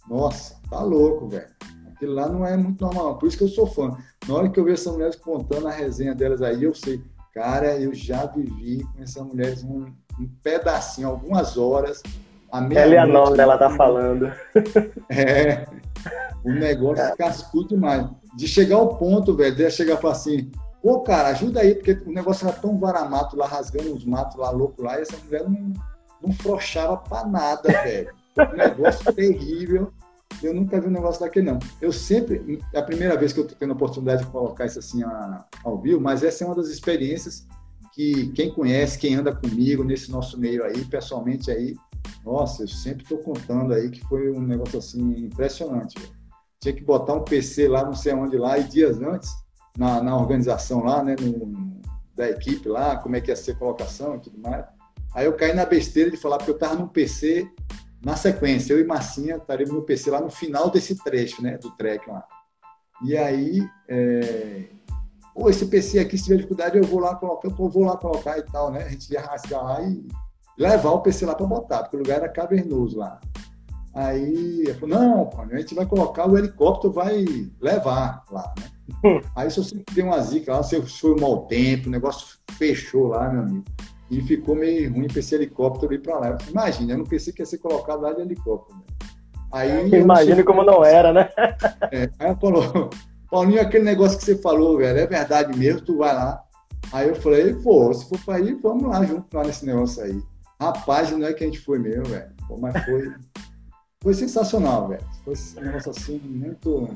[0.09, 1.49] nossa, tá louco, velho.
[1.87, 3.97] Aquilo lá não é muito normal, por isso que eu sou fã.
[4.27, 7.03] Na hora que eu vejo essas mulheres contando a resenha delas aí, eu sei,
[7.35, 9.87] cara, eu já vivi com essas mulheres um,
[10.21, 12.03] um pedacinho, algumas horas.
[12.51, 14.33] A meia Ela é a nome ela tá falando.
[15.11, 15.67] É,
[16.45, 17.17] o negócio é.
[17.17, 18.07] cascudo demais.
[18.37, 20.51] De chegar ao ponto, velho, de chegar e falar assim,
[20.83, 24.51] Pô, cara, ajuda aí, porque o negócio era tão varamato lá, rasgando os matos lá,
[24.51, 25.73] louco lá, e essa mulher não,
[26.23, 28.15] não frouxava pra nada, velho.
[28.39, 29.93] Um negócio terrível.
[30.41, 31.59] Eu nunca vi um negócio daquele, não.
[31.81, 34.79] Eu sempre, é a primeira vez que eu tô tendo a oportunidade de colocar isso
[34.79, 35.03] assim
[35.65, 37.47] ao vivo, mas essa é uma das experiências
[37.93, 41.75] que quem conhece, quem anda comigo nesse nosso meio aí, pessoalmente aí,
[42.25, 45.99] nossa, eu sempre estou contando aí que foi um negócio assim impressionante.
[45.99, 46.13] Velho.
[46.61, 49.31] Tinha que botar um PC lá, não sei onde lá, e dias antes,
[49.79, 51.81] na, na organização lá, né, no,
[52.17, 54.67] da equipe lá, como é que ia ser a colocação e tudo mais.
[55.15, 57.49] Aí eu caí na besteira de falar, porque eu estava no PC
[58.05, 61.71] na sequência, eu e Massinha estaríamos no PC lá no final desse trecho, né, do
[61.77, 62.25] trek lá.
[63.05, 64.65] E aí, é...
[65.33, 68.37] Pô, esse PC aqui, se tiver dificuldade, eu vou lá colocar, eu vou lá colocar
[68.39, 68.83] e tal, né?
[68.83, 70.05] A gente ia rasgar lá e
[70.59, 73.21] levar o PC lá para botar, porque o lugar era cavernoso lá.
[73.99, 77.25] Aí eu falei, não, a gente vai colocar, o helicóptero vai
[77.61, 79.21] levar lá, né?
[79.35, 83.09] Aí se você deu uma zica lá, você foi um mau tempo, o negócio fechou
[83.09, 83.65] lá, meu amigo.
[84.09, 86.29] E ficou meio ruim para esse helicóptero ir para lá.
[86.29, 88.79] Eu falei, imagina, eu não pensei que ia ser colocado lá de helicóptero.
[88.79, 88.85] Né?
[89.51, 91.29] Aí, Imagine como não era, né?
[91.91, 92.91] É, aí ela falou,
[93.29, 96.41] Paulinho, aquele negócio que você falou, velho, é verdade mesmo, tu vai lá.
[96.93, 100.23] Aí eu falei, pô, se for para ir, vamos lá junto lá nesse negócio aí.
[100.61, 102.31] Rapaz, não é que a gente foi mesmo, velho.
[102.61, 103.13] Mas foi,
[104.03, 105.03] foi sensacional, velho.
[105.25, 106.89] Foi um negócio assim, muito.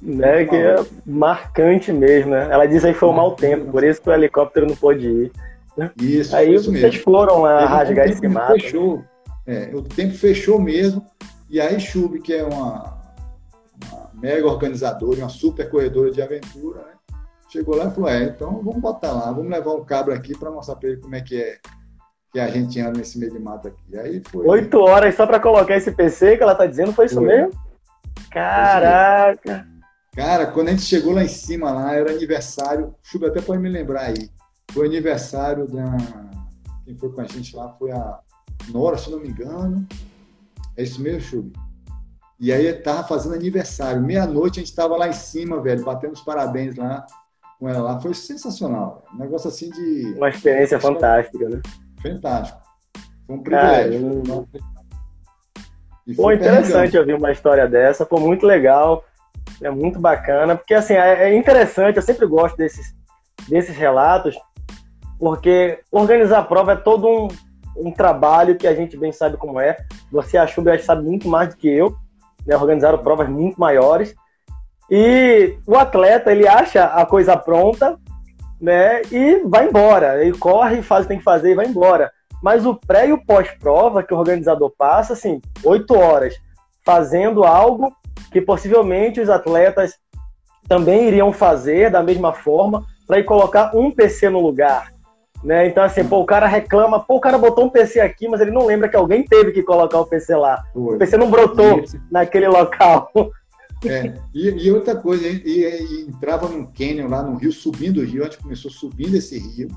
[0.00, 2.48] Né, que é marcante mesmo, né?
[2.50, 5.08] Ela disse aí que foi um mau tempo, por isso que o helicóptero não pôde
[5.08, 5.32] ir.
[5.76, 5.90] Né?
[6.00, 7.02] Isso, aí isso vocês mesmo.
[7.02, 8.52] foram lá rasgar esse mapa.
[8.52, 9.04] Fechou.
[9.46, 11.04] É, o tempo fechou mesmo.
[11.50, 12.98] E aí, Chub, que é uma,
[13.90, 16.92] uma mega organizadora, uma super corredora de aventura, né?
[17.48, 20.50] Chegou lá e falou: É, então vamos botar lá, vamos levar um cabra aqui para
[20.50, 21.58] mostrar para ele como é que é
[22.32, 23.98] que a gente anda nesse meio de mato aqui.
[23.98, 24.46] Aí foi.
[24.46, 27.26] Oito horas só para colocar esse PC que ela tá dizendo, foi isso foi.
[27.26, 27.52] mesmo?
[28.30, 29.66] Caraca!
[30.14, 33.68] Cara, quando a gente chegou lá em cima, lá, era aniversário, Chuba até pode me
[33.68, 34.28] lembrar aí.
[34.72, 35.84] Foi aniversário da.
[36.84, 38.18] Quem foi com a gente lá foi a
[38.70, 39.86] Nora, se não me engano.
[40.76, 41.68] É isso mesmo, Chuba?
[42.40, 44.02] E aí tava fazendo aniversário.
[44.02, 47.04] Meia-noite a gente tava lá em cima, velho, batendo os parabéns lá
[47.58, 48.00] com ela lá.
[48.00, 49.04] Foi sensacional.
[49.14, 50.14] Um negócio assim de.
[50.16, 51.60] Uma experiência fantástica, né?
[52.00, 52.60] Fantástico.
[53.26, 54.46] Foi um privilégio.
[56.16, 59.04] Pô, interessante ouvir uma história dessa, foi muito legal,
[59.62, 62.94] é muito bacana, porque assim, é, é interessante, eu sempre gosto desses,
[63.46, 64.34] desses relatos,
[65.18, 67.28] porque organizar a prova é todo um,
[67.76, 69.76] um trabalho que a gente bem sabe como é.
[70.10, 71.94] Você, a Chuba, sabe muito mais do que eu,
[72.46, 72.56] né?
[72.56, 74.14] organizaram provas muito maiores.
[74.90, 77.98] E o atleta, ele acha a coisa pronta,
[78.60, 79.02] né?
[79.10, 80.22] E vai embora.
[80.22, 82.10] Ele corre, faz o que tem que fazer e vai embora.
[82.42, 86.34] Mas o pré e o pós-prova que o organizador passa, assim, oito horas,
[86.84, 87.92] fazendo algo
[88.32, 89.94] que possivelmente os atletas
[90.68, 94.92] também iriam fazer da mesma forma para ir colocar um PC no lugar.
[95.42, 95.68] Né?
[95.68, 98.50] Então, assim, pô, o cara reclama, pô, o cara botou um PC aqui, mas ele
[98.50, 100.62] não lembra que alguém teve que colocar o PC lá.
[100.72, 100.96] Foi.
[100.96, 103.10] O PC não brotou naquele local.
[103.84, 104.14] É.
[104.34, 108.22] E, e, outra coisa, e, e, entrava num canyon lá no rio, subindo o rio,
[108.22, 109.68] a gente começou subindo esse rio,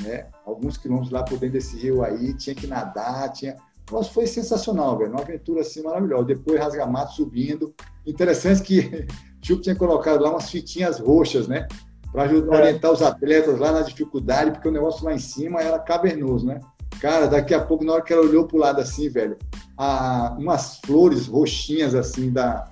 [0.00, 0.26] né?
[0.44, 3.56] Alguns quilômetros lá por dentro desse rio aí, tinha que nadar, tinha.
[3.90, 5.10] Nossa, foi sensacional, velho.
[5.10, 6.24] Uma aventura assim maravilhosa.
[6.24, 7.74] Depois rasgamato subindo.
[8.06, 9.06] Interessante que
[9.42, 11.66] Chup tinha colocado lá umas fitinhas roxas, né?
[12.12, 16.46] Para orientar os atletas lá na dificuldade, porque o negócio lá em cima era cavernoso,
[16.46, 16.60] né?
[17.00, 19.36] Cara, daqui a pouco, na hora que ela olhou pro lado assim, velho,
[19.76, 22.68] a, umas flores roxinhas assim da,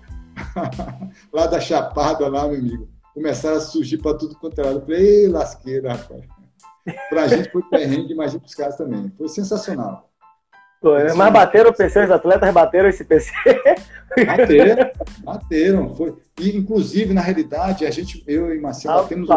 [1.32, 4.70] lá da Chapada, lá, meu amigo, começaram a surgir para tudo quanto era.
[4.70, 6.24] Eu falei, ei, lasqueira, rapaz.
[7.10, 9.12] Para a gente foi perrengue, imagina para os caras também.
[9.16, 10.08] Foi sensacional.
[10.80, 13.32] Foi, mas bateram o PC, os atletas bateram esse PC.
[14.26, 14.90] Bateram,
[15.24, 15.94] bateram.
[15.94, 16.16] Foi.
[16.40, 19.28] E, inclusive, na realidade, a gente, eu e Marcelo, batemos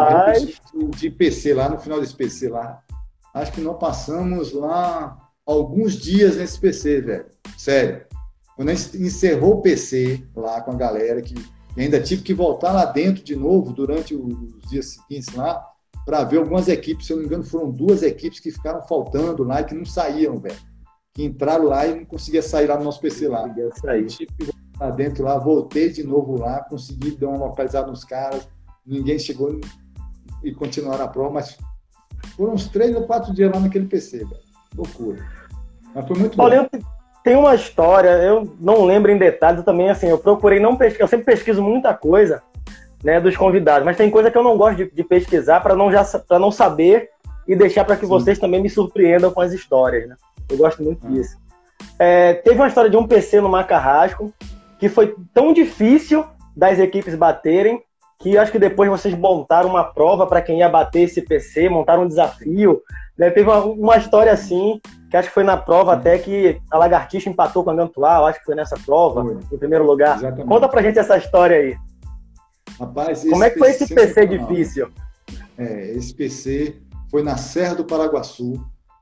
[0.72, 2.80] o de PC lá, no final desse PC lá.
[3.34, 7.26] Acho que nós passamos lá alguns dias nesse PC, velho.
[7.58, 8.02] Sério.
[8.56, 11.34] Quando a gente encerrou o PC lá com a galera, que
[11.76, 15.66] ainda tive que voltar lá dentro de novo durante os dias seguintes lá,
[16.04, 19.44] para ver algumas equipes, se eu não me engano, foram duas equipes que ficaram faltando
[19.44, 20.56] lá e que não saíram, velho.
[21.14, 23.46] Que entraram lá e não conseguia sair lá no nosso PC lá.
[23.46, 24.06] Não sair.
[24.06, 28.48] Tive que voltar dentro lá, voltei de novo lá, consegui dar uma localizada nos caras,
[28.84, 29.60] ninguém chegou
[30.42, 31.56] e continuaram a prova, mas
[32.36, 34.42] foram uns três ou quatro dias lá naquele PC, velho.
[34.74, 35.24] Loucura.
[35.94, 36.78] Mas foi muito Olha, bom.
[37.22, 41.04] Tem uma história, eu não lembro em detalhes, eu também, assim, eu procurei não pesquisar,
[41.04, 42.42] eu sempre pesquiso muita coisa,
[43.02, 45.90] né, dos convidados, mas tem coisa que eu não gosto de, de pesquisar para não,
[45.90, 47.10] já, não saber
[47.46, 48.08] e deixar para que Sim.
[48.08, 50.16] vocês também me surpreendam com as histórias, né?
[50.48, 51.10] Eu gosto muito ah.
[51.10, 51.36] disso.
[51.98, 54.32] É, teve uma história de um PC no Macarrasco
[54.78, 56.24] que foi tão difícil
[56.56, 57.82] das equipes baterem
[58.22, 62.04] que acho que depois vocês montaram uma prova para quem ia bater esse PC, montaram
[62.04, 62.80] um desafio.
[63.18, 63.30] Né?
[63.30, 64.80] Teve uma, uma história assim
[65.10, 68.38] que acho que foi na prova até que a Lagartixa empatou com a Gantuá, acho
[68.38, 69.38] que foi nessa prova, foi.
[69.52, 70.16] em primeiro lugar.
[70.16, 70.48] Exatamente.
[70.48, 71.76] Conta pra gente essa história aí.
[72.78, 74.88] Rapaz, Como é que foi esse PC difícil?
[75.58, 76.80] É, esse PC
[77.10, 78.54] foi na Serra do Paraguaçu,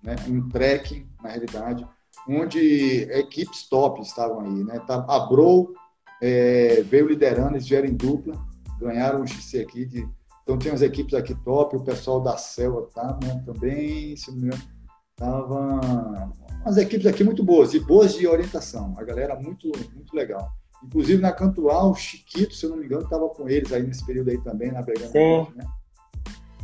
[0.03, 1.87] né, um trekking, na realidade,
[2.29, 4.65] onde equipes top estavam aí.
[4.65, 4.81] Né?
[4.87, 5.75] Tá, a Bro
[6.21, 8.35] é, veio liderando, eles vieram em dupla,
[8.81, 9.85] ganharam um XC aqui.
[9.85, 10.09] De,
[10.43, 14.39] então tem as equipes aqui top, o pessoal da Selva tá, né, também, se não
[14.39, 14.81] me engano
[15.21, 18.95] Tava umas equipes aqui muito boas, e boas de orientação.
[18.97, 20.51] A galera muito, muito legal.
[20.83, 24.05] Inclusive na Cantual, o Chiquito, se eu não me engano, estava com eles aí nesse
[24.07, 24.83] período aí também, na.
[24.83, 25.47] Sim.
[25.55, 25.65] Né?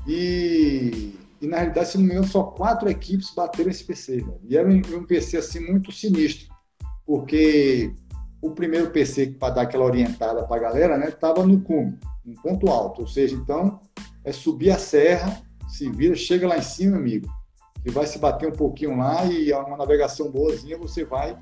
[0.08, 4.22] E, e na realidade, se não me engano, só quatro equipes bateram esse PC.
[4.22, 4.40] Velho.
[4.48, 6.48] E era um, um PC assim muito sinistro,
[7.04, 7.92] porque
[8.40, 12.34] o primeiro PC para dar aquela orientada para a galera, né, estava no cume, um
[12.34, 13.02] ponto alto.
[13.02, 13.80] Ou seja, então
[14.24, 17.28] é subir a serra, se vira, chega lá em cima, amigo,
[17.84, 21.36] e vai se bater um pouquinho lá e é uma navegação boazinha você vai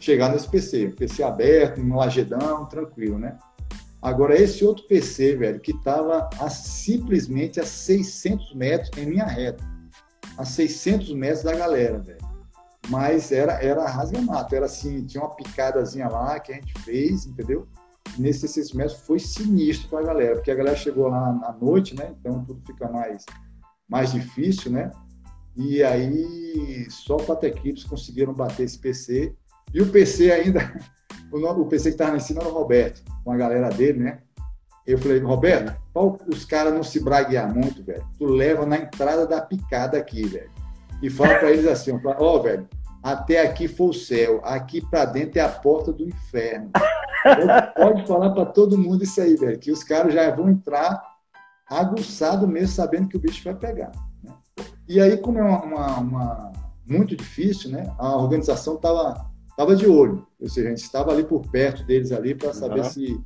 [0.00, 0.94] chegar nesse PC.
[0.96, 3.38] PC aberto, um lagedão, tranquilo, né?
[4.02, 9.64] Agora, esse outro PC, velho, que estava simplesmente a 600 metros em linha reta.
[10.36, 12.25] A 600 metros da galera, velho.
[12.88, 17.66] Mas era, era rasga-mato, era assim, tinha uma picadazinha lá que a gente fez, entendeu?
[18.18, 21.96] Nesses 600 metros foi sinistro para a galera, porque a galera chegou lá à noite,
[21.96, 22.14] né?
[22.20, 23.24] Então tudo fica mais,
[23.88, 24.90] mais difícil, né?
[25.56, 29.34] E aí só quatro equipes conseguiram bater esse PC.
[29.74, 30.60] E o PC ainda,
[31.32, 34.20] o, PC que estava lá em cima era o Roberto, com a galera dele, né?
[34.86, 35.76] Eu falei, Roberto,
[36.28, 38.06] os caras não se braguear muito, velho.
[38.16, 40.50] Tu leva na entrada da picada aqui, velho.
[41.02, 42.68] E fala para eles assim, ó, oh, velho,
[43.02, 46.70] até aqui foi o céu, aqui para dentro é a porta do inferno.
[47.76, 51.02] Pode falar para todo mundo isso aí, velho, que os caras já vão entrar
[51.68, 53.92] aguçado mesmo, sabendo que o bicho vai pegar.
[54.22, 54.32] Né?
[54.88, 56.52] E aí, como é uma, uma, uma
[56.86, 57.92] muito difícil, né?
[57.98, 62.12] A organização estava tava de olho, ou seja, a gente estava ali por perto deles
[62.12, 62.90] ali para saber uhum.
[62.90, 63.20] se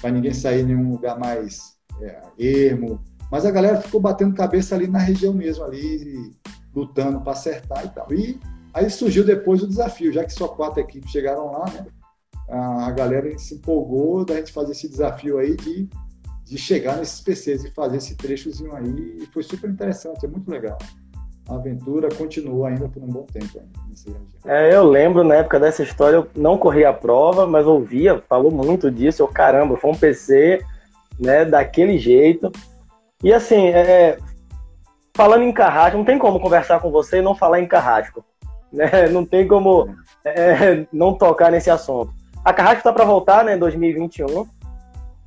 [0.00, 3.00] para ninguém sair em nenhum lugar mais é, ermo.
[3.30, 6.32] Mas a galera ficou batendo cabeça ali na região mesmo ali,
[6.74, 8.12] lutando para acertar e tal.
[8.12, 8.40] E
[8.74, 11.86] aí surgiu depois o desafio, já que só quatro equipes chegaram lá, né?
[12.48, 15.88] A galera se empolgou da gente fazer esse desafio aí de
[16.48, 19.18] de chegar nesses PCs e fazer esse trechozinho aí.
[19.20, 20.78] E foi super interessante, é muito legal.
[21.48, 23.60] A aventura continuou ainda por um bom tempo.
[24.44, 28.50] é, eu lembro na época dessa história, eu não corri a prova, mas ouvia, falou
[28.50, 29.22] muito disso.
[29.22, 30.62] Eu, caramba, foi um PC
[31.18, 32.50] né, daquele jeito.
[33.22, 34.18] E assim, é,
[35.18, 38.24] falando em carrasco, não tem como conversar com você e não falar em carrasco.
[38.72, 39.08] Né?
[39.10, 42.12] Não tem como é, não tocar nesse assunto.
[42.44, 44.46] A carrasco está para voltar né, em 2021.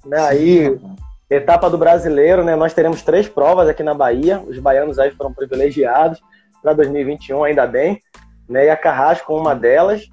[0.06, 0.20] Né?
[0.20, 0.80] Aí
[1.28, 2.56] etapa do brasileiro, né?
[2.56, 4.40] Nós teremos três provas aqui na Bahia.
[4.48, 6.22] Os baianos aí foram privilegiados
[6.62, 8.00] para 2021, ainda bem.
[8.48, 8.68] Né?
[8.68, 10.04] E a Carrasco, uma delas.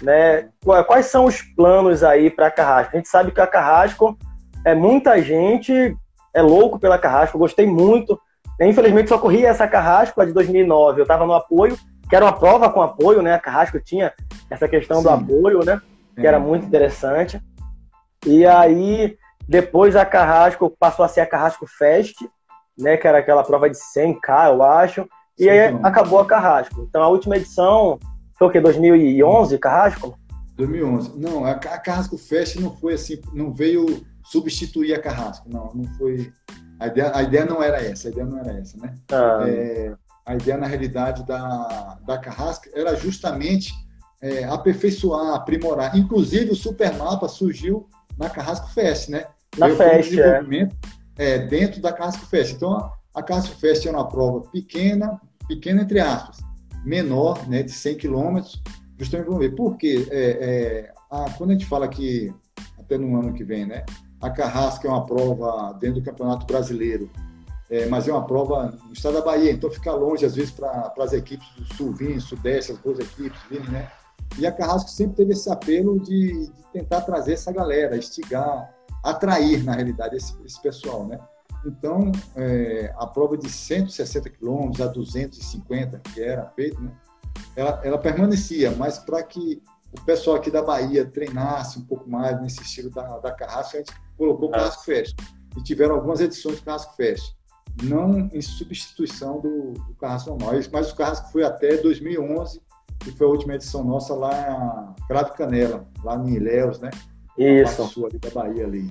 [0.00, 0.48] Né?
[0.86, 2.94] Quais são os planos aí para a Carrasco?
[2.94, 4.16] A gente sabe que a Carrasco
[4.64, 5.96] é muita gente
[6.32, 7.36] é louco pela Carrasco.
[7.36, 8.18] gostei muito.
[8.68, 11.00] Infelizmente só corri essa Carrasco, a de 2009.
[11.00, 11.76] Eu estava no apoio,
[12.08, 13.34] que era uma prova com apoio, né?
[13.34, 14.12] A Carrasco tinha
[14.50, 15.02] essa questão Sim.
[15.02, 15.80] do apoio, né?
[16.14, 17.40] Que era muito interessante.
[18.26, 19.16] E aí
[19.48, 22.16] depois a Carrasco passou a ser a Carrasco Fest,
[22.78, 25.08] né, que era aquela prova de 100k, eu acho.
[25.38, 26.86] E Sim, aí acabou a Carrasco.
[26.88, 27.98] Então a última edição
[28.38, 28.60] foi o quê?
[28.60, 30.18] 2011, Carrasco?
[30.56, 31.18] 2011.
[31.18, 36.32] Não, a Carrasco Fest não foi assim, não veio substituir a Carrasco, não, não foi.
[36.82, 38.94] A ideia, a ideia não era essa, a ideia não era essa, né?
[39.10, 39.44] Ah.
[39.46, 39.94] É,
[40.26, 43.72] a ideia na realidade da, da Carrasco era justamente
[44.20, 45.96] é, aperfeiçoar, aprimorar.
[45.96, 49.26] Inclusive o Supermapa surgiu na Carrasco Fest, né?
[49.56, 50.68] Na Fest, é.
[51.16, 51.38] é.
[51.46, 52.54] Dentro da Carrasco Fest.
[52.54, 56.38] Então, a Carrasco Fest é uma prova pequena, pequena entre aspas,
[56.84, 58.60] menor, né, de 100 quilômetros,
[58.98, 59.54] justamente vamos ver.
[59.54, 60.08] Por quê?
[60.10, 62.32] É, é, a, quando a gente fala que,
[62.78, 63.84] até no ano que vem, né,
[64.22, 67.10] a Carrasco é uma prova dentro do Campeonato Brasileiro,
[67.68, 70.92] é, mas é uma prova no estado da Bahia, então fica longe, às vezes, para
[70.98, 73.90] as equipes do Sul virem, Sudeste, as duas equipes virem, né?
[74.38, 79.64] E a Carrasco sempre teve esse apelo de, de tentar trazer essa galera, estigar, atrair,
[79.64, 81.18] na realidade, esse, esse pessoal, né?
[81.66, 86.92] Então, é, a prova de 160 quilômetros a 250, que era feita, né?
[87.56, 92.40] Ela, ela permanecia, mas para que o pessoal aqui da Bahia treinasse um pouco mais
[92.40, 95.16] nesse estilo da, da Carrasco, a gente colocou o Carrasco Fest.
[95.56, 97.34] E tiveram algumas edições do Carrasco Fest.
[97.82, 102.60] Não em substituição do, do Carrasco normal, mas o Carrasco foi até 2011
[103.02, 106.90] que foi a última edição nossa lá em Cravo Canela, lá em Ilhéus, né?
[107.36, 107.84] Isso.
[107.88, 108.90] Sul ali da Bahia ali.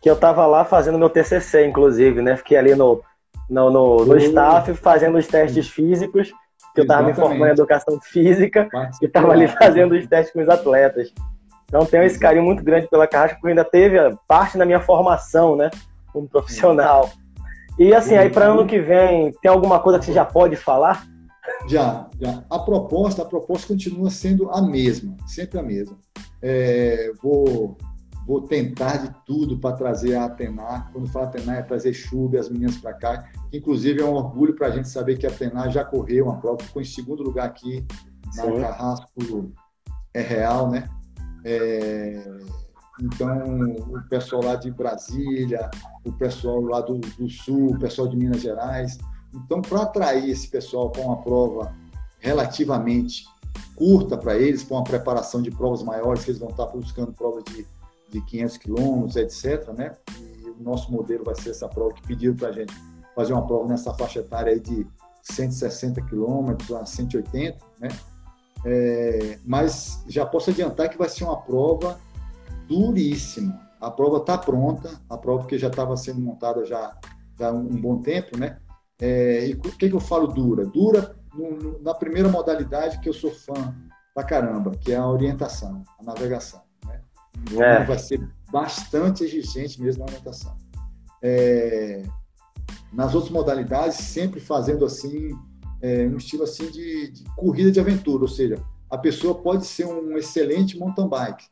[0.00, 2.36] Que eu tava lá fazendo meu TCC, inclusive, né?
[2.36, 3.02] Fiquei ali no,
[3.48, 6.32] no, no, no staff fazendo os testes físicos,
[6.76, 8.68] que eu tava me formando em educação física,
[9.00, 11.10] e tava ali fazendo os testes com os atletas.
[11.64, 13.96] Então tenho esse carinho muito grande pela Carrasco, porque ainda teve
[14.28, 15.70] parte da minha formação, né?
[16.12, 17.10] Como profissional.
[17.78, 21.06] E assim, aí para ano que vem, tem alguma coisa que você já pode falar?
[21.66, 22.44] Já, já.
[22.50, 25.96] A proposta, a proposta continua sendo a mesma, sempre a mesma.
[26.42, 27.76] É, vou,
[28.26, 30.90] vou tentar de tudo para trazer a Atenar.
[30.92, 33.30] Quando falo Atenar, é trazer Chuva as meninas para cá.
[33.52, 36.62] Inclusive, é um orgulho para a gente saber que a Atenar já correu uma prova,
[36.62, 37.86] ficou em segundo lugar aqui
[38.34, 38.60] na Sim.
[38.60, 39.52] Carrasco,
[40.12, 40.88] é real, né?
[41.44, 42.24] É,
[43.00, 43.60] Então,
[43.92, 45.70] o pessoal lá de Brasília,
[46.04, 48.98] o pessoal lá do, do Sul, o pessoal de Minas Gerais.
[49.34, 51.72] Então, para atrair esse pessoal para uma prova
[52.18, 53.24] relativamente
[53.74, 57.44] curta para eles, para uma preparação de provas maiores, que eles vão estar buscando provas
[57.44, 57.66] de,
[58.08, 59.68] de 500 quilômetros, etc.
[59.72, 59.92] Né?
[60.20, 62.74] E o nosso modelo vai ser essa prova que pediram para a gente
[63.14, 64.86] fazer uma prova nessa faixa etária aí de
[65.22, 67.88] 160 quilômetros a 180, né?
[68.64, 71.98] É, mas já posso adiantar que vai ser uma prova
[72.68, 73.60] duríssima.
[73.80, 76.96] A prova está pronta, a prova que já estava sendo montada já,
[77.40, 78.58] há um, um bom tempo, né?
[79.00, 80.64] É, e o que, que eu falo dura?
[80.66, 83.74] Dura no, no, na primeira modalidade que eu sou fã
[84.14, 86.65] pra caramba, que é a orientação, a navegação.
[87.36, 87.42] Né?
[87.52, 87.84] Então, é.
[87.84, 88.20] Vai ser
[88.50, 90.56] bastante exigente mesmo na orientação.
[91.22, 92.02] É,
[92.92, 95.30] nas outras modalidades, sempre fazendo assim,
[95.82, 98.56] é, um estilo assim de, de, corrida de aventura, ou seja,
[98.90, 101.44] a pessoa pode ser um excelente mountain bike,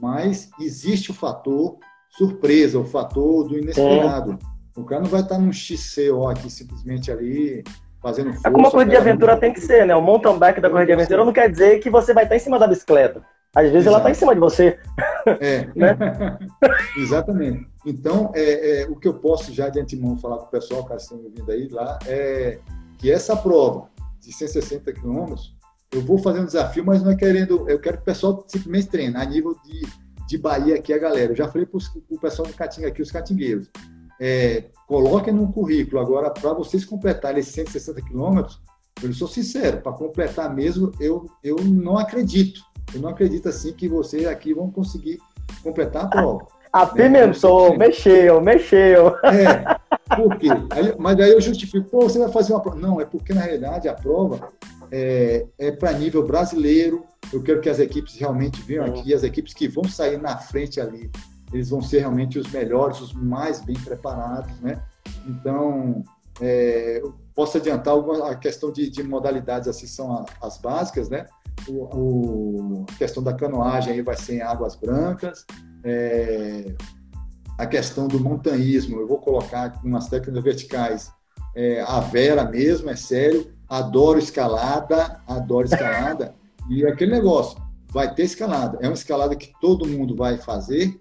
[0.00, 1.76] mas existe o fator
[2.10, 4.38] surpresa, o fator do inesperado.
[4.76, 7.62] O cara não vai estar num XCO aqui simplesmente ali
[8.00, 8.48] fazendo força.
[8.48, 9.94] É como a corrida de aventura tem que ser, né?
[9.94, 12.40] O mountain bike da corrida de aventura não quer dizer que você vai estar em
[12.40, 13.22] cima da bicicleta.
[13.54, 13.88] Às vezes Exato.
[13.88, 14.78] ela está em cima de você.
[15.40, 16.38] É, né?
[16.96, 17.66] exatamente.
[17.84, 21.04] Então, é, é, o que eu posso já de antemão falar com o pessoal, caso
[21.04, 22.58] estejam ouvindo aí lá, é
[22.98, 23.88] que essa prova
[24.20, 25.56] de 160 quilômetros,
[25.92, 27.68] eu vou fazer um desafio, mas não é querendo.
[27.68, 29.86] Eu quero que o pessoal simplesmente treine a nível de,
[30.26, 31.32] de Bahia aqui, a galera.
[31.32, 31.78] Eu já falei para
[32.10, 33.70] o pessoal do Catinga aqui, os catingueiros.
[34.20, 36.00] É, coloquem no currículo.
[36.00, 38.60] Agora, para vocês completarem esses 160 quilômetros,
[39.02, 42.60] eu sou sincero, para completar mesmo, eu, eu não acredito.
[42.94, 45.18] Eu não acredito assim que vocês aqui vão conseguir
[45.62, 46.46] completar a prova.
[46.72, 47.86] Apimentou, né?
[47.86, 49.16] mexeu, mexeu.
[49.24, 50.48] É, por quê?
[50.70, 52.78] Aí, mas aí eu justifico, pô, você vai fazer uma prova.
[52.78, 54.50] Não, é porque na realidade a prova
[54.90, 57.04] é, é para nível brasileiro.
[57.32, 60.80] Eu quero que as equipes realmente venham aqui, as equipes que vão sair na frente
[60.80, 61.10] ali,
[61.52, 64.82] eles vão ser realmente os melhores, os mais bem preparados, né?
[65.26, 66.02] Então,
[66.40, 71.26] é, eu posso adiantar alguma, a questão de, de modalidades, assim, são as básicas, né?
[71.68, 75.44] O, a questão da canoagem aí vai ser em águas brancas,
[75.84, 76.74] é,
[77.58, 81.12] a questão do montanhismo, eu vou colocar umas técnicas verticais,
[81.54, 86.34] é, a Vera mesmo, é sério, adoro escalada, adoro escalada,
[86.70, 91.00] e aquele negócio, vai ter escalada, é uma escalada que todo mundo vai fazer,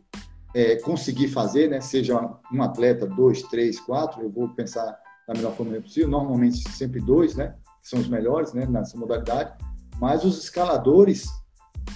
[0.55, 1.80] é, conseguir fazer, né?
[1.82, 2.20] seja
[2.51, 4.97] um atleta, dois, três, quatro, eu vou pensar
[5.28, 7.53] da melhor forma possível, normalmente sempre dois, né?
[7.82, 8.66] que são os melhores né?
[8.66, 9.53] nessa modalidade,
[9.99, 11.27] mas os escaladores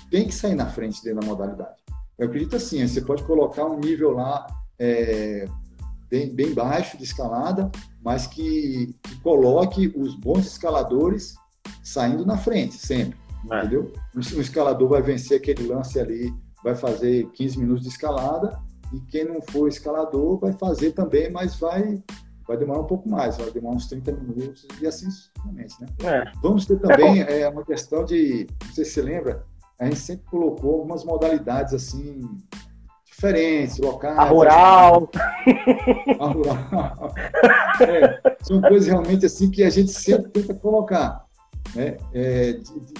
[0.10, 1.82] têm que sair na frente dentro da modalidade.
[2.18, 4.46] Eu acredito assim, você pode colocar um nível lá
[4.78, 5.48] é,
[6.10, 7.72] bem, bem baixo de escalada,
[8.04, 11.36] mas que, que, coloque os bons escaladores
[11.84, 13.18] saindo na frente, sempre,
[13.50, 13.60] é.
[13.60, 13.92] entendeu?
[14.16, 16.34] Um escalador vai vencer aquele lance ali,
[16.64, 18.60] vai fazer 15 minutos de escalada,
[18.94, 22.04] e quem não for escalador vai fazer também, mas vai
[22.52, 25.88] vai demorar um pouco mais, vai demorar uns 30 minutos e assim sucessivamente, né?
[26.04, 26.32] É.
[26.42, 29.46] Vamos ter também é, uma questão de, não sei se você lembra,
[29.80, 32.28] a gente sempre colocou algumas modalidades assim
[33.06, 34.18] diferentes, locais.
[34.18, 35.10] A rural.
[36.20, 37.14] A rural.
[37.82, 41.26] É, são coisas realmente assim que a gente sempre tenta colocar,
[41.74, 41.98] né?
[42.14, 42.94] É, de, de,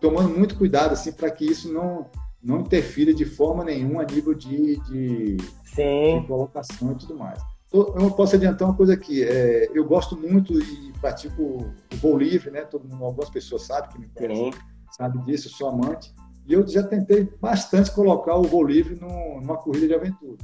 [0.00, 2.06] tomando muito cuidado assim para que isso não
[2.42, 7.40] não interfira de forma nenhuma a nível de, de, de colocação e tudo mais.
[7.72, 9.24] Eu posso adiantar uma coisa aqui.
[9.24, 12.62] É, eu gosto muito e pratico o voo livre, né?
[12.62, 14.52] Todo mundo, algumas pessoas sabem que me conhecem
[14.92, 16.14] sabe disso, sou amante.
[16.46, 20.38] E eu já tentei bastante colocar o voo livre numa corrida de aventura.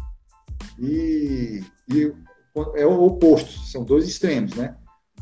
[0.79, 1.63] E,
[1.93, 2.13] e,
[2.75, 4.77] é o oposto, são dois extremos, né?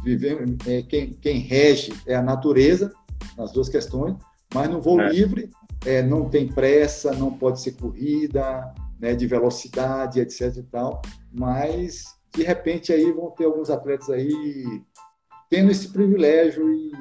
[0.04, 2.92] Viver, é, quem, quem rege é a natureza,
[3.36, 4.16] nas duas questões,
[4.54, 5.08] mas no voo é.
[5.08, 5.50] livre
[5.84, 12.04] é, não tem pressa, não pode ser corrida, né, de velocidade, etc e tal, mas
[12.34, 14.82] de repente aí vão ter alguns atletas aí
[15.50, 16.92] tendo esse privilégio e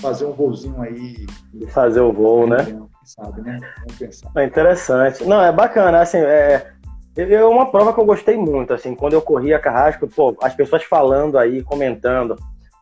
[0.00, 1.26] fazer um voozinho aí.
[1.68, 2.58] Fazer o voo, né?
[3.04, 3.58] Sabe, né?
[3.78, 4.30] Vamos pensar.
[4.36, 5.24] É interessante.
[5.24, 6.72] Não, é bacana, assim, é,
[7.16, 10.54] é uma prova que eu gostei muito, assim, quando eu corri a Carrasco, pô, as
[10.54, 12.36] pessoas falando aí, comentando,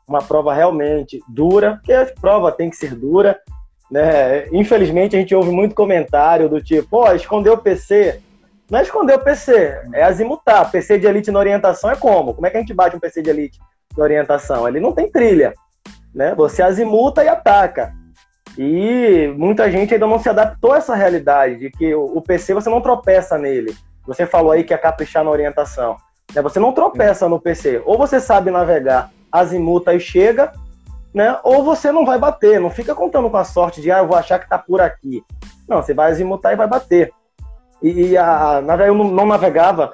[0.07, 3.39] uma prova realmente dura, porque a prova tem que ser dura,
[3.91, 4.49] né?
[4.49, 8.21] Infelizmente a gente ouve muito comentário do tipo, pô, escondeu o PC.
[8.71, 10.71] Não é esconder o PC, é azimutar.
[10.71, 12.35] PC de elite na orientação é como?
[12.35, 13.59] Como é que a gente bate um PC de elite
[13.97, 14.67] na orientação?
[14.67, 15.55] Ele não tem trilha
[16.17, 16.35] né?
[16.35, 17.93] Você azimuta e ataca.
[18.57, 22.71] E muita gente ainda não se adaptou a essa realidade de que o PC você
[22.71, 23.77] não tropeça nele.
[24.07, 25.99] Você falou aí que é caprichar na orientação.
[26.35, 26.41] Né?
[26.41, 27.83] Você não tropeça no PC.
[27.85, 30.53] Ou você sabe navegar, azimuta e chega,
[31.12, 31.39] né?
[31.45, 32.59] Ou você não vai bater.
[32.59, 35.23] Não fica contando com a sorte de, ah, eu vou achar que tá por aqui.
[35.69, 37.12] Não, você vai azimutar e vai bater.
[37.83, 39.93] E a, a, eu não, não navegava,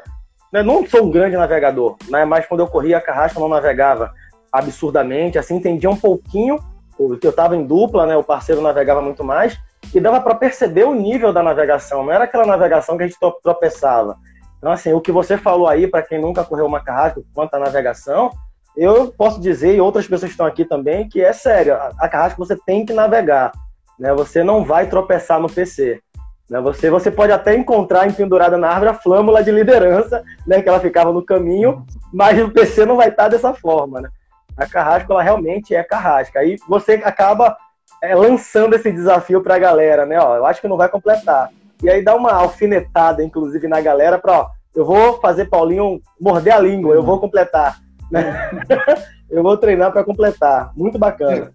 [0.52, 3.48] né, não sou um grande navegador, né, mas quando eu corria a carrasca eu não
[3.48, 4.12] navegava
[4.52, 6.58] absurdamente, assim, entendia um pouquinho,
[6.96, 9.58] porque eu estava em dupla, né, o parceiro navegava muito mais,
[9.94, 13.18] e dava para perceber o nível da navegação, não era aquela navegação que a gente
[13.42, 14.16] tropeçava.
[14.58, 17.58] Então, assim, o que você falou aí, para quem nunca correu uma carrasca quanto à
[17.58, 18.30] navegação,
[18.76, 22.56] eu posso dizer, e outras pessoas estão aqui também, que é sério, a carrasca você
[22.64, 23.52] tem que navegar,
[23.98, 24.14] né?
[24.14, 26.00] Você não vai tropeçar no PC.
[26.48, 26.60] Né?
[26.60, 30.60] Você, você pode até encontrar empendurada na árvore a flâmula de liderança, né?
[30.60, 34.08] Que ela ficava no caminho, mas o PC não vai estar dessa forma, né?
[34.56, 36.40] A carrasca, ela realmente é carrasca.
[36.40, 37.56] Aí você acaba
[38.02, 40.18] é, lançando esse desafio para a galera, né?
[40.20, 41.50] Ó, eu acho que não vai completar.
[41.82, 46.54] E aí dá uma alfinetada, inclusive, na galera para, ó, eu vou fazer Paulinho morder
[46.54, 47.78] a língua, eu vou completar.
[48.10, 48.50] Né?
[49.30, 50.70] eu vou treinar para completar.
[50.76, 51.50] Muito bacana.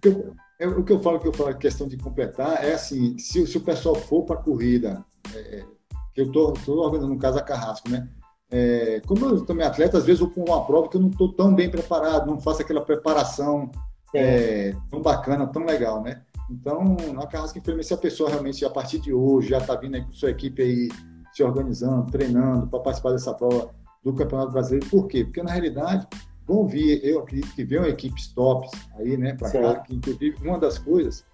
[0.58, 3.56] É, o que eu falo que eu falo, questão de completar é assim, se, se
[3.56, 5.04] o pessoal for para a corrida,
[5.34, 5.64] é,
[6.12, 8.08] que eu estou organizando no caso a Carrasco, né?
[8.50, 11.32] É, como eu também atleta, às vezes eu com uma prova que eu não estou
[11.32, 13.70] tão bem preparado, não faço aquela preparação
[14.14, 16.22] é, tão bacana, tão legal, né?
[16.50, 19.96] Então, na Carrasco, infelizmente, se a pessoa realmente, a partir de hoje, já está vindo
[19.96, 20.88] aí com sua equipe aí
[21.32, 23.70] se organizando, treinando para participar dessa prova
[24.02, 24.86] do Campeonato Brasileiro.
[24.86, 25.24] Por quê?
[25.24, 26.06] Porque, na realidade,
[26.48, 30.58] vão vir, eu acredito que venham equipes tops aí, né, para cá, que inclusive uma
[30.58, 31.24] das coisas,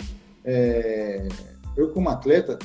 [0.45, 1.29] é,
[1.77, 2.59] eu como atleta,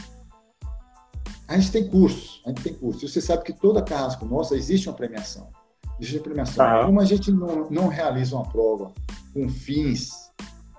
[1.48, 3.12] a gente tem cursos, a gente tem cursos.
[3.12, 5.48] Você sabe que toda carrasco nossa existe uma premiação.
[6.00, 6.66] Existe uma premiação.
[6.66, 6.86] Uhum.
[6.88, 8.92] Como a gente não, não realiza uma prova
[9.34, 10.32] com fins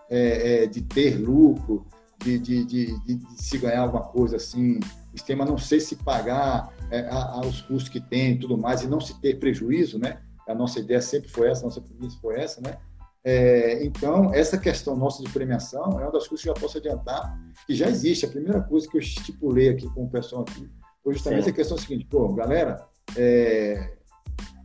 [0.09, 1.87] é, é, de ter lucro,
[2.18, 4.79] de, de, de, de, se ganhar alguma coisa assim,
[5.12, 8.83] o sistema não sei se pagar é, a, os custos que tem e tudo mais,
[8.83, 10.21] e não se ter prejuízo, né?
[10.51, 12.78] A nossa ideia sempre foi essa, a nossa premissa foi essa, né?
[13.22, 16.78] É, então, essa questão nossa de premiação é uma das coisas que eu já posso
[16.78, 18.24] adiantar, que já existe.
[18.24, 20.68] A primeira coisa que eu estipulei aqui com o pessoal aqui
[21.05, 21.51] foi justamente Sim.
[21.51, 22.86] a questão seguinte: pô, galera,
[23.16, 23.94] é,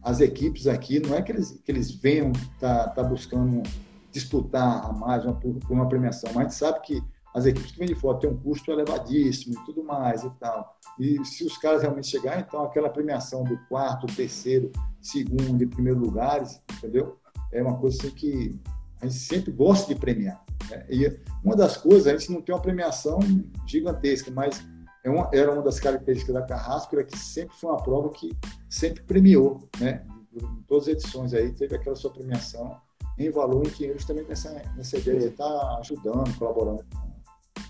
[0.01, 3.63] as equipes aqui, não é que eles, que eles venham tá, tá buscando
[4.11, 7.03] disputar a mais uma, por uma premiação, mas a gente sabe que
[7.35, 10.73] as equipes que vêm de fora têm um custo elevadíssimo e tudo mais e tal.
[10.97, 14.71] E se os caras realmente chegarem, então aquela premiação do quarto, terceiro,
[15.01, 17.19] segundo e primeiro lugares, entendeu?
[17.51, 18.57] É uma coisa assim que
[19.01, 20.41] a gente sempre gosta de premiar.
[20.69, 20.85] Né?
[20.89, 23.19] E uma das coisas, a gente não tem uma premiação
[23.67, 24.65] gigantesca, mas
[25.03, 28.33] é uma, era uma das características da Carrasco, era que sempre foi uma prova que
[28.69, 30.05] sempre premiou, né?
[30.33, 32.77] Em todas as edições aí teve aquela sua premiação
[33.17, 36.83] em valor em dinheiro, justamente nessa, nessa ideia de estar ajudando, colaborando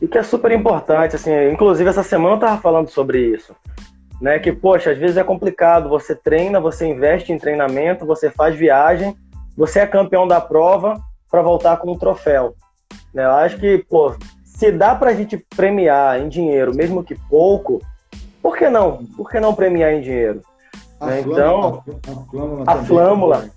[0.02, 3.56] e que é super importante, assim, inclusive essa semana eu tava falando sobre isso,
[4.22, 4.40] né?
[4.40, 9.16] Que, poxa, às vezes é complicado, você treina, você investe em treinamento, você faz viagem,
[9.56, 12.56] você é campeão da prova para voltar com um troféu.
[13.14, 13.24] Né?
[13.26, 14.14] Eu acho que, pô,
[14.44, 17.82] se dá pra gente premiar em dinheiro, mesmo que pouco,
[18.42, 19.06] por que não?
[19.18, 20.42] Por que não premiar em dinheiro?
[21.00, 21.22] A né?
[21.22, 23.50] Então, a, a flâmula, a flâmula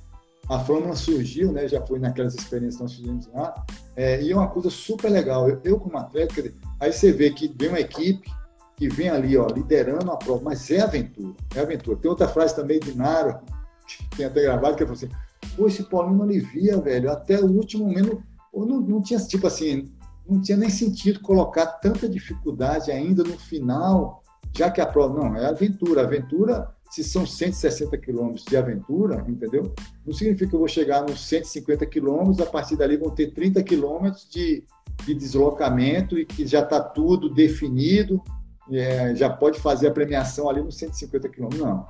[0.48, 4.36] a Flâmula surgiu, né, já foi naquelas experiências que nós fizemos lá, é, e é
[4.36, 5.48] uma coisa super legal.
[5.48, 8.30] Eu, eu como atleta, aí você vê que vem uma equipe
[8.76, 11.98] que vem ali, ó, liderando a prova, mas é aventura, é aventura.
[11.98, 13.38] Tem outra frase também de Naro,
[13.86, 15.08] que tem até gravado, que é assim,
[15.56, 18.22] pô, esse Paulinho alivia, velho, até o último momento,
[18.54, 19.92] não, não tinha, tipo assim,
[20.26, 24.22] não tinha nem sentido colocar tanta dificuldade ainda no final,
[24.56, 29.72] já que a prova, não, é aventura, aventura se são 160 quilômetros de aventura, entendeu?
[30.06, 33.62] Não significa que eu vou chegar nos 150 quilômetros, a partir dali vão ter 30
[33.62, 34.64] quilômetros de,
[35.04, 38.22] de deslocamento e que já está tudo definido,
[38.70, 41.62] é, já pode fazer a premiação ali nos 150 quilômetros.
[41.62, 41.86] Não.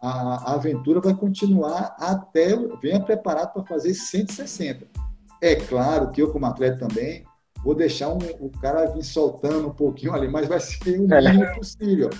[0.00, 4.86] A, a, aventura vai continuar até venha preparado para fazer 160.
[5.40, 7.24] É claro que eu, como atleta também,
[7.62, 11.54] vou deixar um, o cara vir soltando um pouquinho ali, mas vai ser o mínimo
[11.54, 12.10] possível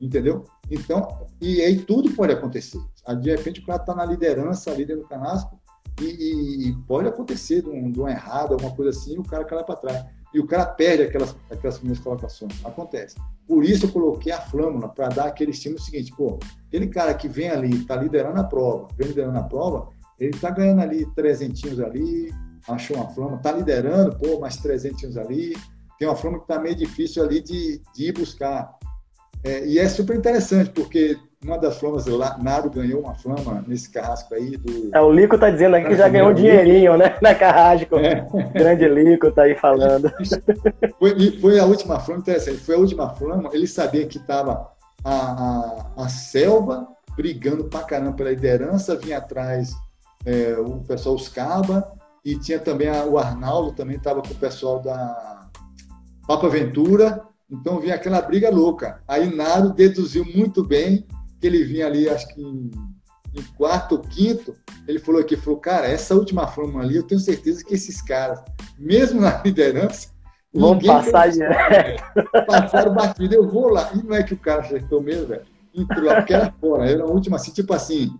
[0.00, 0.44] entendeu?
[0.70, 2.80] Então, e aí tudo pode acontecer.
[3.20, 5.58] De repente o cara está na liderança dentro do canasco
[6.00, 9.44] e, e, pode acontecer de um, de um, errado, alguma coisa assim, e o cara
[9.44, 10.06] cai para trás.
[10.32, 12.52] E o cara perde aquelas, aquelas primeiras colocações.
[12.64, 13.16] Acontece.
[13.46, 17.28] Por isso eu coloquei a flâmula, para dar aquele estímulo seguinte, pô, aquele cara que
[17.28, 19.88] vem ali, está liderando a prova, vem liderando a prova,
[20.18, 22.32] ele está ganhando ali trezentinhos ali,
[22.68, 25.54] achou uma flâmula, está liderando, pô, mais trezentinhos ali,
[25.98, 28.77] tem uma flâmula que está meio difícil ali de, de ir buscar.
[29.44, 32.06] É, e é super interessante, porque uma das flamas,
[32.42, 34.56] Naro ganhou uma flama nesse carrasco aí.
[34.56, 34.90] Do...
[34.92, 37.16] É, o Lico tá dizendo aqui que já ganhou um dinheirinho, né?
[37.22, 37.96] Na carrasco.
[37.96, 38.26] É.
[38.52, 40.10] Grande Lico tá aí falando.
[40.98, 44.72] Foi, foi a última flama, interessante, foi a última flama, ele sabia que tava
[45.04, 49.72] a, a, a selva brigando pra caramba pela liderança, vinha atrás
[50.26, 51.92] é, o pessoal Oscaba,
[52.24, 55.48] e tinha também a, o Arnaldo, também estava com o pessoal da
[56.26, 59.02] Papa Ventura, Então vinha aquela briga louca.
[59.08, 61.06] Aí Naro deduziu muito bem
[61.40, 62.70] que ele vinha ali, acho que em,
[63.34, 64.54] em quarto ou quinto,
[64.86, 68.42] ele falou aqui, falou, cara, essa última Fórmula ali, eu tenho certeza que esses caras,
[68.78, 70.08] mesmo na liderança,
[70.52, 72.02] vão passar direto.
[72.46, 73.90] Passaram batido, eu vou lá.
[73.94, 75.46] E não é que o cara acertou mesmo, velho.
[75.74, 76.90] Entrou lá, porque era fora.
[76.90, 78.10] Era a última, assim, tipo assim,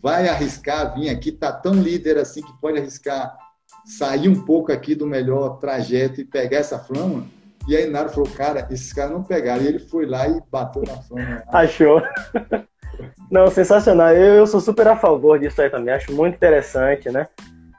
[0.00, 3.36] vai arriscar vir aqui, tá tão líder assim que pode arriscar
[3.84, 7.26] sair um pouco aqui do melhor trajeto e pegar essa flama.
[7.68, 9.62] E aí Naro falou, cara, esses caras não pegaram.
[9.62, 11.42] E ele foi lá e bateu na flama.
[11.48, 12.02] Achou.
[13.30, 14.12] Não, sensacional.
[14.12, 15.92] Eu, eu sou super a favor disso aí também.
[15.92, 17.28] Acho muito interessante, né?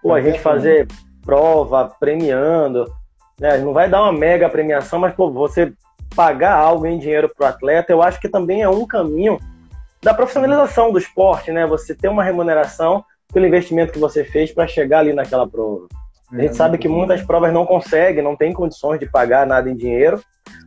[0.01, 0.87] Pô, a gente fazer
[1.25, 2.85] prova premiando,
[3.39, 3.57] né?
[3.57, 5.73] Não vai dar uma mega premiação, mas pô, você
[6.15, 9.39] pagar algo em dinheiro para o atleta, eu acho que também é um caminho
[10.01, 11.65] da profissionalização do esporte, né?
[11.65, 15.87] Você ter uma remuneração pelo investimento que você fez para chegar ali naquela prova.
[16.31, 19.75] A gente sabe que muitas provas não conseguem, não tem condições de pagar nada em
[19.75, 20.21] dinheiro,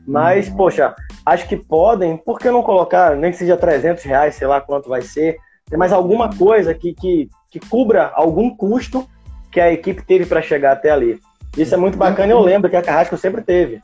[0.07, 0.57] mas, uhum.
[0.57, 0.95] poxa,
[1.25, 4.89] acho que podem, por que não colocar, nem que seja 300 reais, sei lá quanto
[4.89, 5.37] vai ser,
[5.69, 6.37] tem mais alguma uhum.
[6.37, 9.09] coisa que, que, que cubra algum custo
[9.51, 11.21] que a equipe teve para chegar até ali.
[11.57, 13.81] Isso é muito bacana e eu lembro que a Carrasco sempre teve.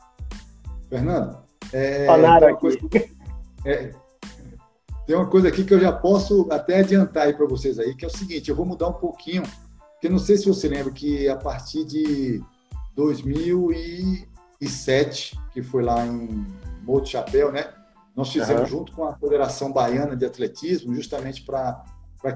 [0.89, 1.37] Fernando,
[1.71, 2.59] é, Falaram aqui.
[2.59, 2.79] Coisa,
[3.65, 3.91] é,
[5.05, 8.03] tem uma coisa aqui que eu já posso até adiantar aí para vocês aí, que
[8.03, 9.43] é o seguinte, eu vou mudar um pouquinho,
[9.99, 12.41] porque não sei se você lembra que a partir de
[12.95, 16.47] 2007, que foi lá em
[16.83, 17.73] Morro de Chapéu, né?
[18.15, 18.67] Nós fizemos uhum.
[18.67, 21.83] junto com a Federação Baiana de Atletismo, justamente para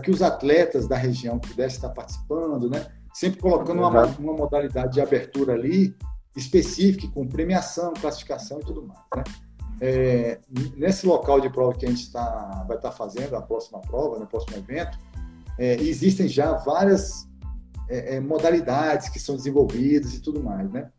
[0.04, 2.86] que os atletas da região pudessem estar participando, né?
[3.14, 3.88] Sempre colocando uhum.
[3.88, 5.96] uma, uma modalidade de abertura ali
[6.36, 9.24] específica, com premiação, classificação e tudo mais, né?
[9.80, 10.42] É,
[10.76, 14.16] nesse local de prova que a gente tá, vai estar tá fazendo, a próxima prova,
[14.16, 14.98] no né, próximo evento,
[15.58, 17.32] é, existem já várias
[17.90, 20.90] é, é, modalidades que são desenvolvidas e tudo mais, né?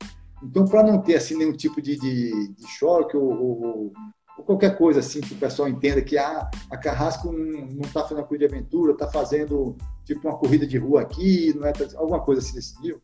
[0.42, 3.92] Então, para não ter assim nenhum tipo de, de, de choque ou, ou,
[4.36, 8.18] ou, qualquer coisa assim que o pessoal entenda que ah, a Carrasco não está fazendo
[8.18, 12.20] uma corrida de aventura, está fazendo tipo uma corrida de rua aqui, não é alguma
[12.20, 13.00] coisa assim desse nível.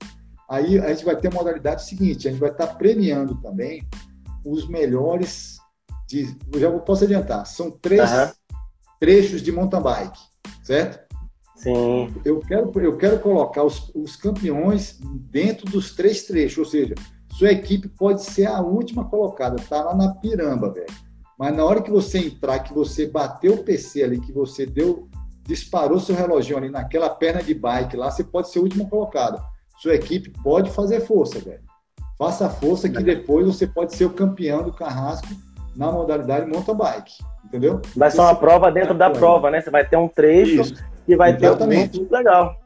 [0.49, 3.89] Aí a gente vai ter a modalidade seguinte, a gente vai estar tá premiando também
[4.45, 5.59] os melhores
[6.09, 8.31] de, já posso adiantar, são três uhum.
[8.99, 10.19] trechos de mountain bike,
[10.65, 11.10] certo?
[11.61, 12.11] Sim.
[12.25, 14.99] Eu quero, eu quero colocar os, os campeões
[15.31, 16.95] dentro dos três trechos, ou seja,
[17.33, 20.87] sua equipe pode ser a última colocada, tá lá na piramba, velho.
[21.39, 25.07] Mas na hora que você entrar, que você bateu o PC ali, que você deu,
[25.47, 29.43] disparou seu relógio ali naquela perna de bike lá, você pode ser a última colocada.
[29.79, 31.61] Sua equipe pode fazer força, velho.
[32.19, 35.29] Faça força que depois você pode ser o campeão do carrasco
[35.77, 37.81] na modalidade mountain bike, entendeu?
[37.95, 39.61] Vai ser uma prova dentro da prova, né?
[39.61, 40.90] Você vai ter um trecho Isso.
[41.07, 41.99] Que vai Exatamente.
[41.99, 42.57] ter um legal.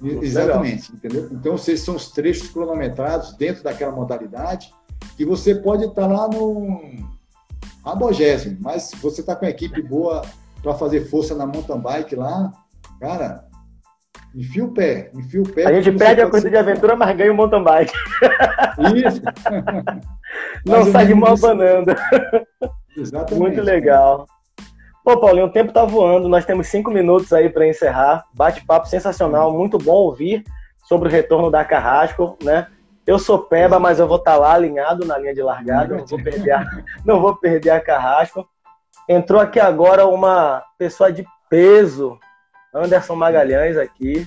[0.00, 0.96] Muito Exatamente, legal.
[0.96, 1.28] entendeu?
[1.32, 4.72] Então, vocês são os trechos cronometrados dentro daquela modalidade
[5.16, 6.80] que você pode estar lá no
[7.84, 10.22] abogésimo, mas se você está com a equipe boa
[10.62, 12.52] para fazer força na mountain bike lá,
[12.98, 13.44] cara,
[14.34, 15.66] enfia o pé, enfia o pé.
[15.66, 17.92] A gente perde a corrida de aventura, mas ganha o mountain bike.
[18.94, 19.22] Isso.
[20.66, 21.94] Não sai de mão abanando.
[22.96, 23.40] Exatamente.
[23.40, 24.26] Muito legal.
[25.04, 26.30] Pô, Paulinho, o tempo tá voando.
[26.30, 28.24] Nós temos cinco minutos aí para encerrar.
[28.32, 30.42] Bate-papo sensacional, muito bom ouvir
[30.88, 32.68] sobre o retorno da Carrasco, né?
[33.06, 35.98] Eu sou Peba, mas eu vou estar tá lá alinhado na linha de largada.
[35.98, 36.64] Não vou perder a,
[37.04, 38.48] não vou perder a Carrasco.
[39.06, 42.18] Entrou aqui agora uma pessoa de peso,
[42.74, 44.26] Anderson Magalhães aqui.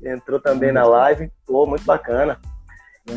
[0.00, 1.32] Entrou também na live.
[1.44, 2.38] Pô, muito bacana.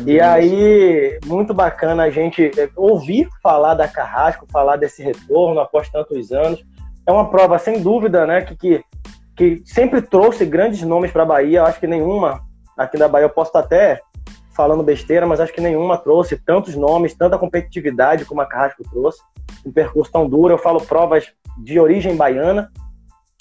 [0.06, 6.32] E aí, muito bacana a gente ouvir falar da Carrasco, falar desse retorno após tantos
[6.32, 6.64] anos.
[7.10, 8.84] É uma prova, sem dúvida, né, que, que,
[9.36, 11.64] que sempre trouxe grandes nomes para a Bahia.
[11.64, 12.40] Acho que nenhuma
[12.76, 14.00] aqui na Bahia, eu posso estar até
[14.54, 19.20] falando besteira, mas acho que nenhuma trouxe tantos nomes, tanta competitividade como a Carrasco trouxe.
[19.66, 20.54] Um percurso tão duro.
[20.54, 22.70] Eu falo provas de origem baiana,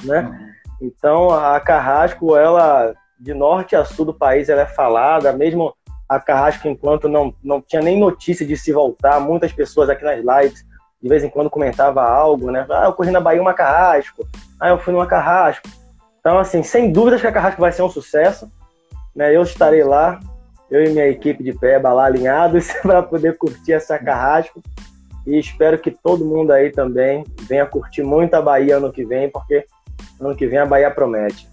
[0.04, 0.56] né?
[0.82, 5.76] Então, a Carrasco, ela, de norte a sul do país, ela é falada, mesmo
[6.08, 10.18] a Carrasco, enquanto não, não tinha nem notícia de se voltar, muitas pessoas aqui nas
[10.18, 10.68] lives
[11.02, 12.66] de vez em quando comentava algo, né?
[12.70, 14.28] Ah, eu corri na Bahia uma Carrasco,
[14.60, 15.68] ah, eu fui numa Carrasco.
[16.20, 18.52] Então, assim, sem dúvidas que a Carrasco vai ser um sucesso,
[19.16, 19.36] né?
[19.36, 20.20] Eu estarei lá,
[20.70, 24.62] eu e minha equipe de pé lá alinhados para poder curtir essa Carrasco
[25.26, 29.30] e espero que todo mundo aí também venha curtir muito a Bahia ano que vem,
[29.30, 29.66] porque
[30.20, 31.48] ano que vem a Bahia promete.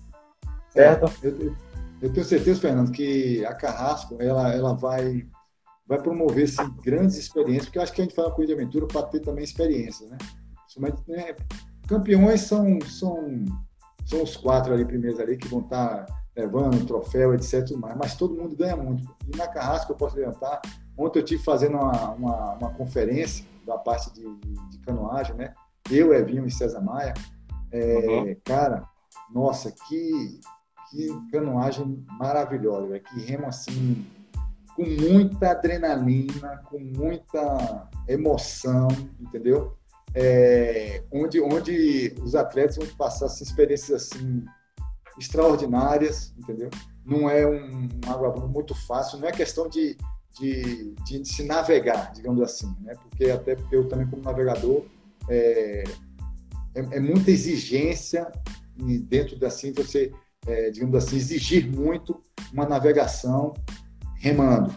[0.71, 1.07] Certo?
[1.23, 1.55] É, eu,
[2.03, 5.27] eu tenho certeza, Fernando, que a Carrasco ela, ela vai,
[5.87, 8.61] vai promover assim, grandes experiências, porque eu acho que a gente faz uma coisa de
[8.61, 10.19] aventura para ter também experiência, né?
[10.79, 11.35] Mas, né,
[11.89, 13.45] campeões são, são,
[14.05, 17.71] são os quatro ali primeiros ali que vão estar tá levando troféu, etc.
[17.79, 19.09] Mas, mas todo mundo ganha muito.
[19.33, 20.61] E na Carrasco eu posso levantar
[20.97, 25.53] Ontem eu tive fazendo uma, uma, uma conferência da parte de, de, de, canoagem, né?
[25.91, 27.13] Eu, Evinho e César Maia.
[27.71, 28.37] É, uhum.
[28.45, 28.89] Cara,
[29.31, 30.41] nossa, que,
[30.91, 33.03] que canoagem maravilhosa, véio.
[33.03, 34.07] que remo assim,
[34.77, 39.75] com muita adrenalina, com muita emoção, entendeu?
[40.15, 44.45] É, onde, onde os atletas vão passar assim, experiências assim
[45.19, 46.69] extraordinárias, entendeu?
[47.05, 49.97] Não é um, um água muito fácil, não é questão de,
[50.39, 52.95] de, de, se navegar, digamos assim, né?
[52.97, 54.85] Porque até porque eu também como navegador
[55.29, 55.85] é,
[56.75, 58.31] é, é muita exigência
[59.09, 60.13] dentro assim você,
[60.47, 62.21] é, digamos assim, exigir muito
[62.53, 63.55] uma navegação
[64.19, 64.73] remando,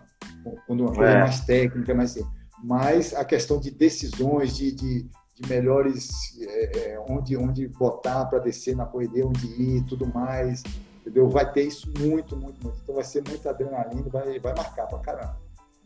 [0.66, 1.20] quando uma coisa é.
[1.20, 2.18] mais técnica, mais
[2.64, 6.10] mas a questão de decisões, de, de, de melhores
[6.42, 10.64] é, é onde onde botar para descer na corredeira, onde ir, tudo mais,
[11.00, 11.30] entendeu?
[11.30, 12.80] Vai ter isso muito, muito, muito.
[12.84, 15.38] Então vai ser muita adrenalina, vai vai marcar para caramba.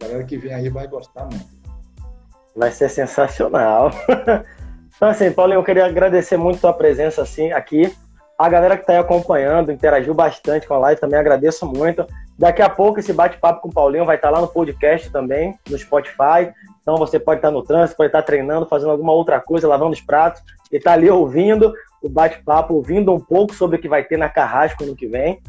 [0.01, 1.63] A galera que vem aí vai gostar muito.
[2.55, 3.91] Vai ser sensacional.
[4.95, 7.95] então assim, Paulinho, eu queria agradecer muito a tua presença assim aqui.
[8.37, 12.05] A galera que está aí acompanhando, interagiu bastante com a live, também agradeço muito.
[12.37, 15.57] Daqui a pouco esse bate-papo com o Paulinho vai estar tá lá no podcast também,
[15.69, 16.51] no Spotify.
[16.81, 19.67] Então você pode estar tá no trânsito, pode estar tá treinando, fazendo alguma outra coisa,
[19.67, 23.87] lavando os pratos, e estar ali ouvindo o bate-papo, ouvindo um pouco sobre o que
[23.87, 25.41] vai ter na Carrasco no que vem,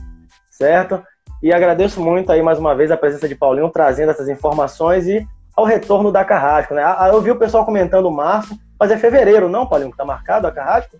[0.51, 1.03] certo?
[1.43, 5.27] E agradeço muito aí mais uma vez a presença de Paulinho trazendo essas informações e
[5.57, 6.83] ao retorno da Carrasco, né?
[7.11, 10.53] Eu vi o pessoal comentando março, mas é fevereiro, não, Paulinho, que está marcado a
[10.53, 10.99] Carrasco?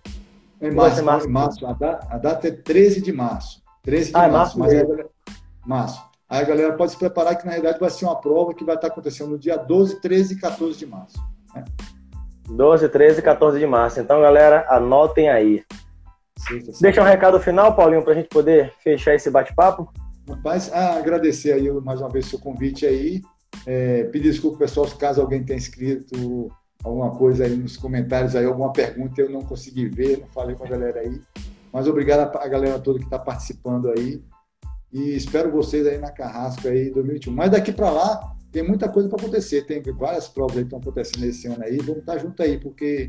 [0.61, 1.29] É março, março.
[1.29, 1.67] março.
[1.67, 3.61] A, data, a, data, é 13 de março.
[3.83, 4.57] 13 de ah, março.
[4.57, 5.05] É março, mas é,
[5.65, 6.03] março.
[6.29, 8.75] Aí a galera pode se preparar que na realidade vai ser uma prova que vai
[8.75, 11.17] estar acontecendo no dia 12, 13 e 14 de março.
[11.53, 11.63] Né?
[12.49, 13.99] 12, 13 e 14 de março.
[13.99, 15.63] Então, galera, anotem aí.
[16.37, 19.91] Sim, tá Deixa um recado final, Paulinho, para a gente poder fechar esse bate-papo.
[20.27, 23.21] Rapaz, ah, agradecer aí mais uma vez o seu convite aí.
[23.65, 26.51] É, pedir desculpa, pessoal, caso alguém tenha escrito
[26.83, 30.65] alguma coisa aí nos comentários, aí, alguma pergunta eu não consegui ver, não falei com
[30.65, 31.21] a galera aí.
[31.71, 34.21] Mas obrigado a galera toda que está participando aí.
[34.95, 37.33] E espero vocês aí na Carrasco aí 2021.
[37.33, 39.63] Mas daqui para lá tem muita coisa para acontecer.
[39.63, 41.75] Tem várias provas aí que estão acontecendo esse ano aí.
[41.79, 43.05] Vamos estar tá junto aí, porque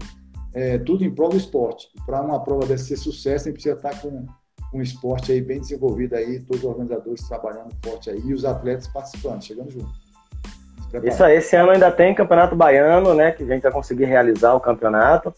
[0.52, 1.86] é tudo em prova do esporte.
[2.04, 4.26] Para uma prova dessa ser sucesso, a gente precisa estar tá com
[4.74, 8.88] um esporte aí bem desenvolvido aí, todos os organizadores trabalhando forte aí e os atletas
[8.88, 9.92] participando, chegando junto.
[11.04, 13.30] Isso aí, esse ano ainda tem Campeonato Baiano, né?
[13.30, 15.32] Que a gente vai conseguir realizar o campeonato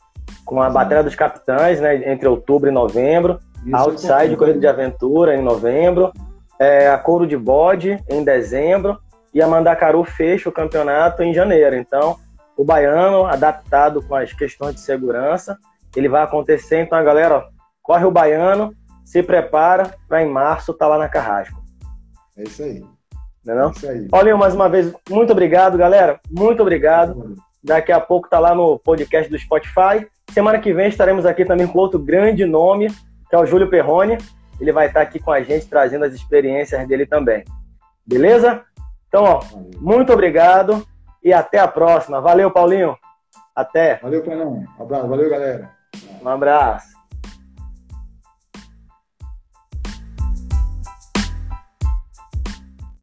[0.46, 0.74] com a Sim.
[0.74, 2.10] Batalha dos Capitães, né?
[2.10, 3.38] Entre outubro e novembro.
[3.66, 6.10] Isso Outside, é Corrida de Aventura em novembro
[6.58, 8.98] é, a Couro de Bode em dezembro
[9.32, 11.76] e a Mandacaru fecha o campeonato em janeiro.
[11.76, 12.16] Então,
[12.56, 15.56] o baiano, adaptado com as questões de segurança,
[15.94, 16.80] ele vai acontecer.
[16.80, 17.44] Então, a galera, ó,
[17.82, 21.62] corre o baiano, se prepara para em março estar tá lá na Carrasco.
[22.36, 22.84] É isso aí.
[23.44, 23.68] Não é, não?
[23.68, 24.08] É isso aí.
[24.08, 26.18] Paulinho, mais uma vez, muito obrigado, galera.
[26.30, 27.36] Muito obrigado.
[27.62, 30.06] Daqui a pouco tá lá no podcast do Spotify.
[30.32, 32.88] Semana que vem estaremos aqui também com outro grande nome,
[33.28, 34.18] que é o Júlio Perrone
[34.60, 37.44] ele vai estar aqui com a gente trazendo as experiências dele também.
[38.06, 38.64] Beleza?
[39.08, 39.42] Então, ó,
[39.78, 40.86] muito obrigado
[41.22, 42.20] e até a próxima.
[42.20, 42.96] Valeu, Paulinho.
[43.54, 43.96] Até.
[43.96, 44.66] Valeu, Paulinho.
[44.78, 45.08] Um abraço.
[45.08, 45.70] Valeu, galera.
[46.22, 46.97] Um abraço.